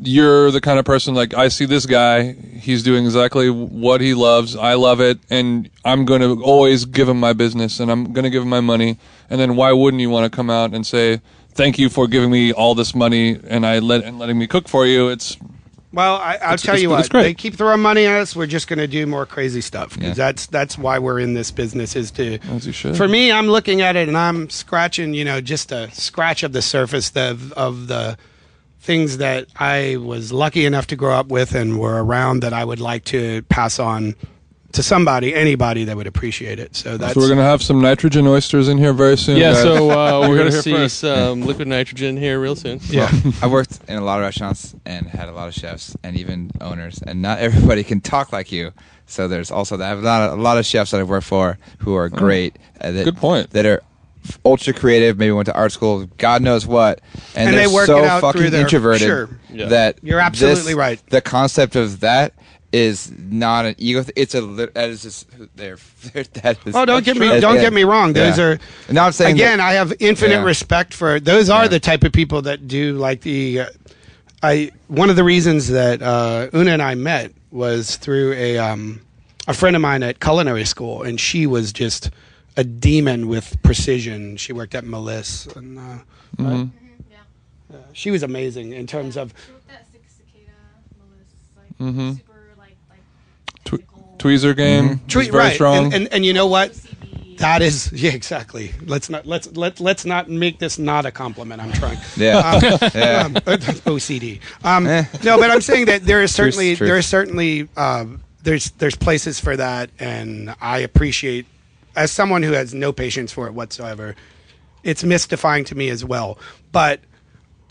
[0.02, 2.34] you're the kind of person like I see this guy.
[2.34, 4.56] He's doing exactly what he loves.
[4.56, 8.24] I love it, and I'm going to always give him my business, and I'm going
[8.24, 8.98] to give him my money.
[9.30, 11.22] And then why wouldn't you want to come out and say
[11.52, 14.68] thank you for giving me all this money and I let and letting me cook
[14.68, 15.10] for you?
[15.10, 15.38] It's
[15.92, 17.12] Well, I, I'll It's- tell it's- you it's what.
[17.12, 17.24] great.
[17.24, 18.36] They keep throwing money at us.
[18.36, 20.26] We're just going to do more crazy stuff because Yeah.
[20.26, 21.96] that's that's why we're in this business.
[21.96, 22.96] Is to As you should.
[22.96, 26.54] for me, I'm looking at it and I'm scratching, you know, just a scratch of
[26.54, 28.18] the surface of, of the
[28.80, 32.64] things that I was lucky enough to grow up with and were around that I
[32.64, 34.16] would like to pass on
[34.74, 36.76] to somebody, anybody that would appreciate it.
[36.76, 39.38] So that's so we're going to have some nitrogen oysters in here very soon.
[39.38, 39.64] Yeah, guys.
[39.64, 41.00] so uh, we're going to here see first.
[41.00, 42.80] some liquid nitrogen here real soon.
[42.90, 43.10] yeah.
[43.42, 46.52] I've worked in a lot of restaurants and had a lot of chefs and even
[46.62, 48.72] owners, and not everybody can talk like you.
[49.08, 49.86] So there's also that.
[49.86, 52.10] I have a lot of, a lot of chefs that I've worked for who are
[52.10, 52.58] great.
[52.80, 53.50] uh, that, Good point.
[53.52, 53.82] That are
[54.46, 55.18] ultra creative.
[55.18, 56.08] Maybe went to art school.
[56.18, 57.02] God knows what.
[57.36, 59.30] And, And they're they work so it out fucking through their- introverted sure.
[59.52, 59.68] Yeah.
[59.68, 61.02] that You're absolutely this- right.
[61.10, 62.34] The concept of that
[62.72, 64.04] is not an ego.
[64.04, 64.42] Th- it's a.
[64.42, 65.28] lit- That is just.
[65.56, 65.78] They're,
[66.14, 67.62] they're, that is, Oh, don't get me don't yeah.
[67.62, 68.14] get me wrong.
[68.14, 68.44] Those Yeah.
[68.46, 68.60] are
[68.92, 69.58] No, I'm saying again.
[69.58, 70.44] that- I have infinite Yeah.
[70.44, 71.50] respect for those.
[71.50, 71.68] Are Yeah.
[71.70, 73.62] the type of people that do like the.
[73.62, 73.66] Uh,
[74.44, 79.02] I one of the reasons that uh, Una and I met was through a um,
[79.48, 82.12] a friend of mine at culinary school, and she was just
[82.60, 84.36] a demon with precision.
[84.38, 85.82] She worked at Melisse, and uh,
[86.38, 86.66] Mm-hmm.
[87.74, 89.34] uh, she was amazing in terms of.
[91.80, 92.12] Mm-hmm.
[93.66, 93.84] Tw-
[94.18, 94.84] tweezer game.
[94.86, 94.94] Mm-hmm.
[95.08, 95.86] is Treat very right, strong.
[95.86, 96.78] And, and and you know what?
[97.38, 98.74] That is yeah, exactly.
[98.86, 101.62] Let's not let's let let's not make this not a compliment.
[101.62, 101.98] I'm trying.
[102.18, 102.60] Yeah.
[102.94, 103.24] yeah.
[103.26, 103.34] Um,
[103.88, 104.40] OCD.
[104.64, 105.06] Um, Eh.
[105.24, 106.88] no, but I'm saying that there is certainly truth.
[106.88, 111.46] there is certainly um, there's there's places for that, and I appreciate
[112.00, 114.16] as someone who has no patience for it whatsoever.
[114.84, 116.40] It's mystifying to me as well,
[116.72, 117.02] but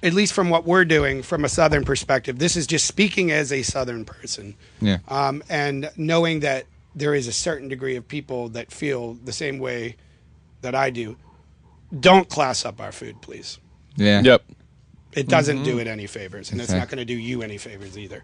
[0.03, 3.51] at least from what we're doing from a southern perspective, this is just speaking as
[3.51, 4.99] a southern person Yeah.
[5.09, 9.59] um, and knowing that there is a certain degree of people that feel the same
[9.59, 9.97] way
[10.61, 11.17] that I do.
[11.99, 13.59] Don't class up our food, please.
[13.97, 14.21] Yeah.
[14.21, 14.43] Yep.
[15.15, 16.79] It doesn't do it any favors, and it's Okay.
[16.79, 18.23] not going to do you any favors either.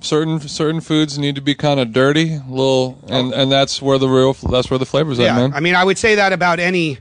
[0.00, 3.98] Certain certain foods need to be kind of dirty, a little, and and that's where
[3.98, 5.52] the real that's where the flavors at, yeah, man.
[5.54, 6.98] I mean, I would say that about any.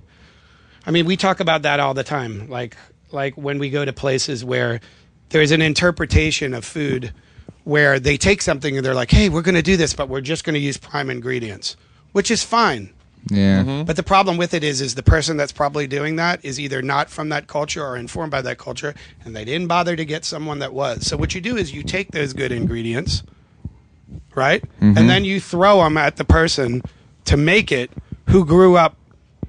[0.85, 2.49] I mean, we talk about that all the time.
[2.49, 2.75] Like,
[3.11, 4.81] like when we go to places where
[5.29, 7.13] there's an interpretation of food,
[7.63, 10.21] where they take something and they're like, "Hey, we're going to do this, but we're
[10.21, 11.75] just going to use prime ingredients,"
[12.11, 12.92] which is fine.
[13.29, 13.63] Yeah.
[13.63, 13.83] Mm-hmm.
[13.85, 16.81] But the problem with it is, is the person that's probably doing that is either
[16.81, 18.93] not from that culture or informed by that culture,
[19.23, 21.07] and they didn't bother to get someone that was.
[21.07, 23.23] So what you do is you take those good ingredients,
[24.35, 26.81] right, and then you throw them at the person
[27.25, 27.91] to make it
[28.29, 28.97] who grew up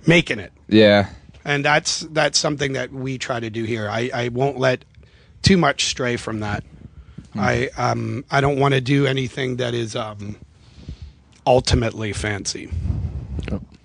[0.07, 1.09] making it, Yeah.
[1.45, 3.89] and that's that's something that we try to do here.
[3.91, 4.85] I, I won't let
[5.43, 6.63] too much stray from that.
[7.37, 10.37] I um I don't want to do anything that is um
[11.45, 12.71] ultimately fancy.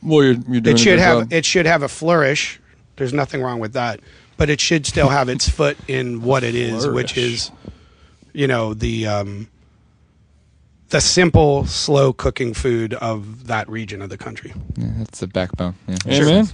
[0.02, 1.34] Well, you're, you're doing It should have job.
[1.34, 2.60] it should have a flourish.
[2.96, 4.00] There's nothing wrong with that,
[4.38, 7.32] but it should still have its foot in what it is, which Flourish.
[7.34, 7.52] is,
[8.34, 9.48] you know, the um,
[10.90, 14.54] the simple, slow cooking food of that region of the country.
[14.76, 15.76] Yeah, that's the backbone.
[15.88, 15.98] Yeah.
[16.08, 16.48] Amen.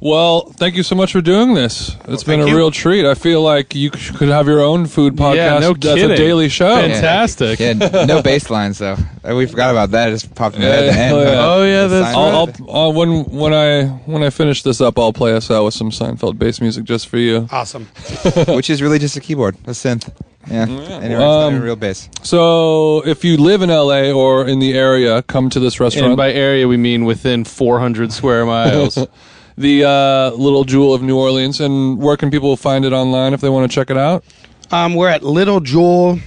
[0.00, 1.96] Well, thank you so much for doing this.
[2.08, 2.54] It's been a you.
[2.54, 3.06] real treat.
[3.06, 5.36] I feel like you could have your own food podcast.
[5.36, 6.74] Yeah, no That's a daily show.
[6.76, 7.58] Fantastic.
[7.58, 7.72] Yeah,
[8.04, 8.96] no bass lines though.
[9.26, 10.08] Uh, We forgot about that.
[10.10, 10.82] It just popped in my head.
[10.92, 11.14] the Yeah, end.
[11.14, 11.46] oh, yeah.
[11.46, 12.60] Oh, yeah, The that's Seinfeld.
[12.68, 15.64] I'll, I'll uh, when when I when I finish this up, I'll play us out
[15.64, 17.48] with some Seinfeld bass music just for you.
[17.50, 17.86] Awesome.
[18.48, 20.12] which is really just a keyboard, a synth.
[20.50, 22.10] Yeah, anyway, not Um, real bass.
[22.22, 26.08] So, if you live in LA or in the area, come to this restaurant.
[26.08, 28.98] And by area, we mean within 400 square miles.
[29.56, 31.60] the uh, Little Jewel of New Orleans.
[31.60, 34.24] And where can people find it online if they want to check it out?
[34.70, 36.18] Um, we're at Little Jewel.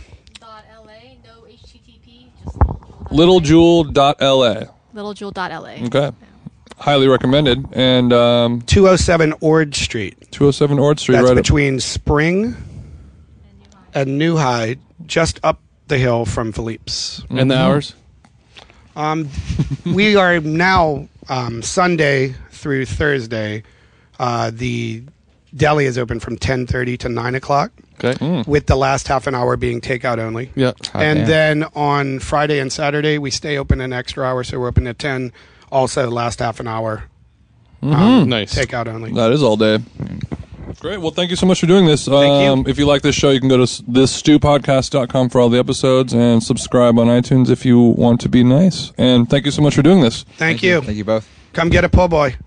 [0.41, 0.61] .la,
[1.25, 2.57] no HTTP, just
[3.11, 4.63] LittleJewel.la.
[4.93, 5.85] littlejewel.la.
[5.87, 6.11] Okay.
[6.79, 7.65] Highly recommended.
[7.73, 10.15] And um, 207 Ord Street.
[10.31, 11.35] 207 Ord Street, That's right?
[11.35, 12.55] between Spring
[13.93, 17.23] and New High, just up the hill from Philippe's.
[17.29, 17.95] and the hours?
[18.95, 19.29] Um,
[19.85, 23.63] we are now um, Sunday through Thursday.
[24.19, 25.03] Uh, the
[25.55, 27.71] deli is open from 10:30 to 9 o'clock,
[28.03, 28.43] Okay.
[28.47, 30.51] with the last half an hour being takeout only.
[30.55, 30.73] Yeah.
[30.91, 31.27] Hot and damn.
[31.27, 34.99] then on Friday and Saturday, we stay open an extra hour, so we're open at
[34.99, 35.31] 10.
[35.71, 37.03] Also, the last half an hour
[37.83, 38.55] um, Nice.
[38.55, 39.11] takeout only.
[39.13, 39.79] That is all day.
[40.79, 40.99] Great.
[40.99, 42.05] Well, thank you so much for doing this.
[42.05, 42.51] Thank you.
[42.51, 45.57] Um, if you like this show, you can go to s- thisstewpodcast.com for all the
[45.59, 48.91] episodes and subscribe on iTunes if you want to be nice.
[48.97, 50.23] And thank you so much for doing this.
[50.37, 50.81] Thank, you.
[50.81, 51.27] Thank you both.
[51.53, 52.35] Come get a po' boy.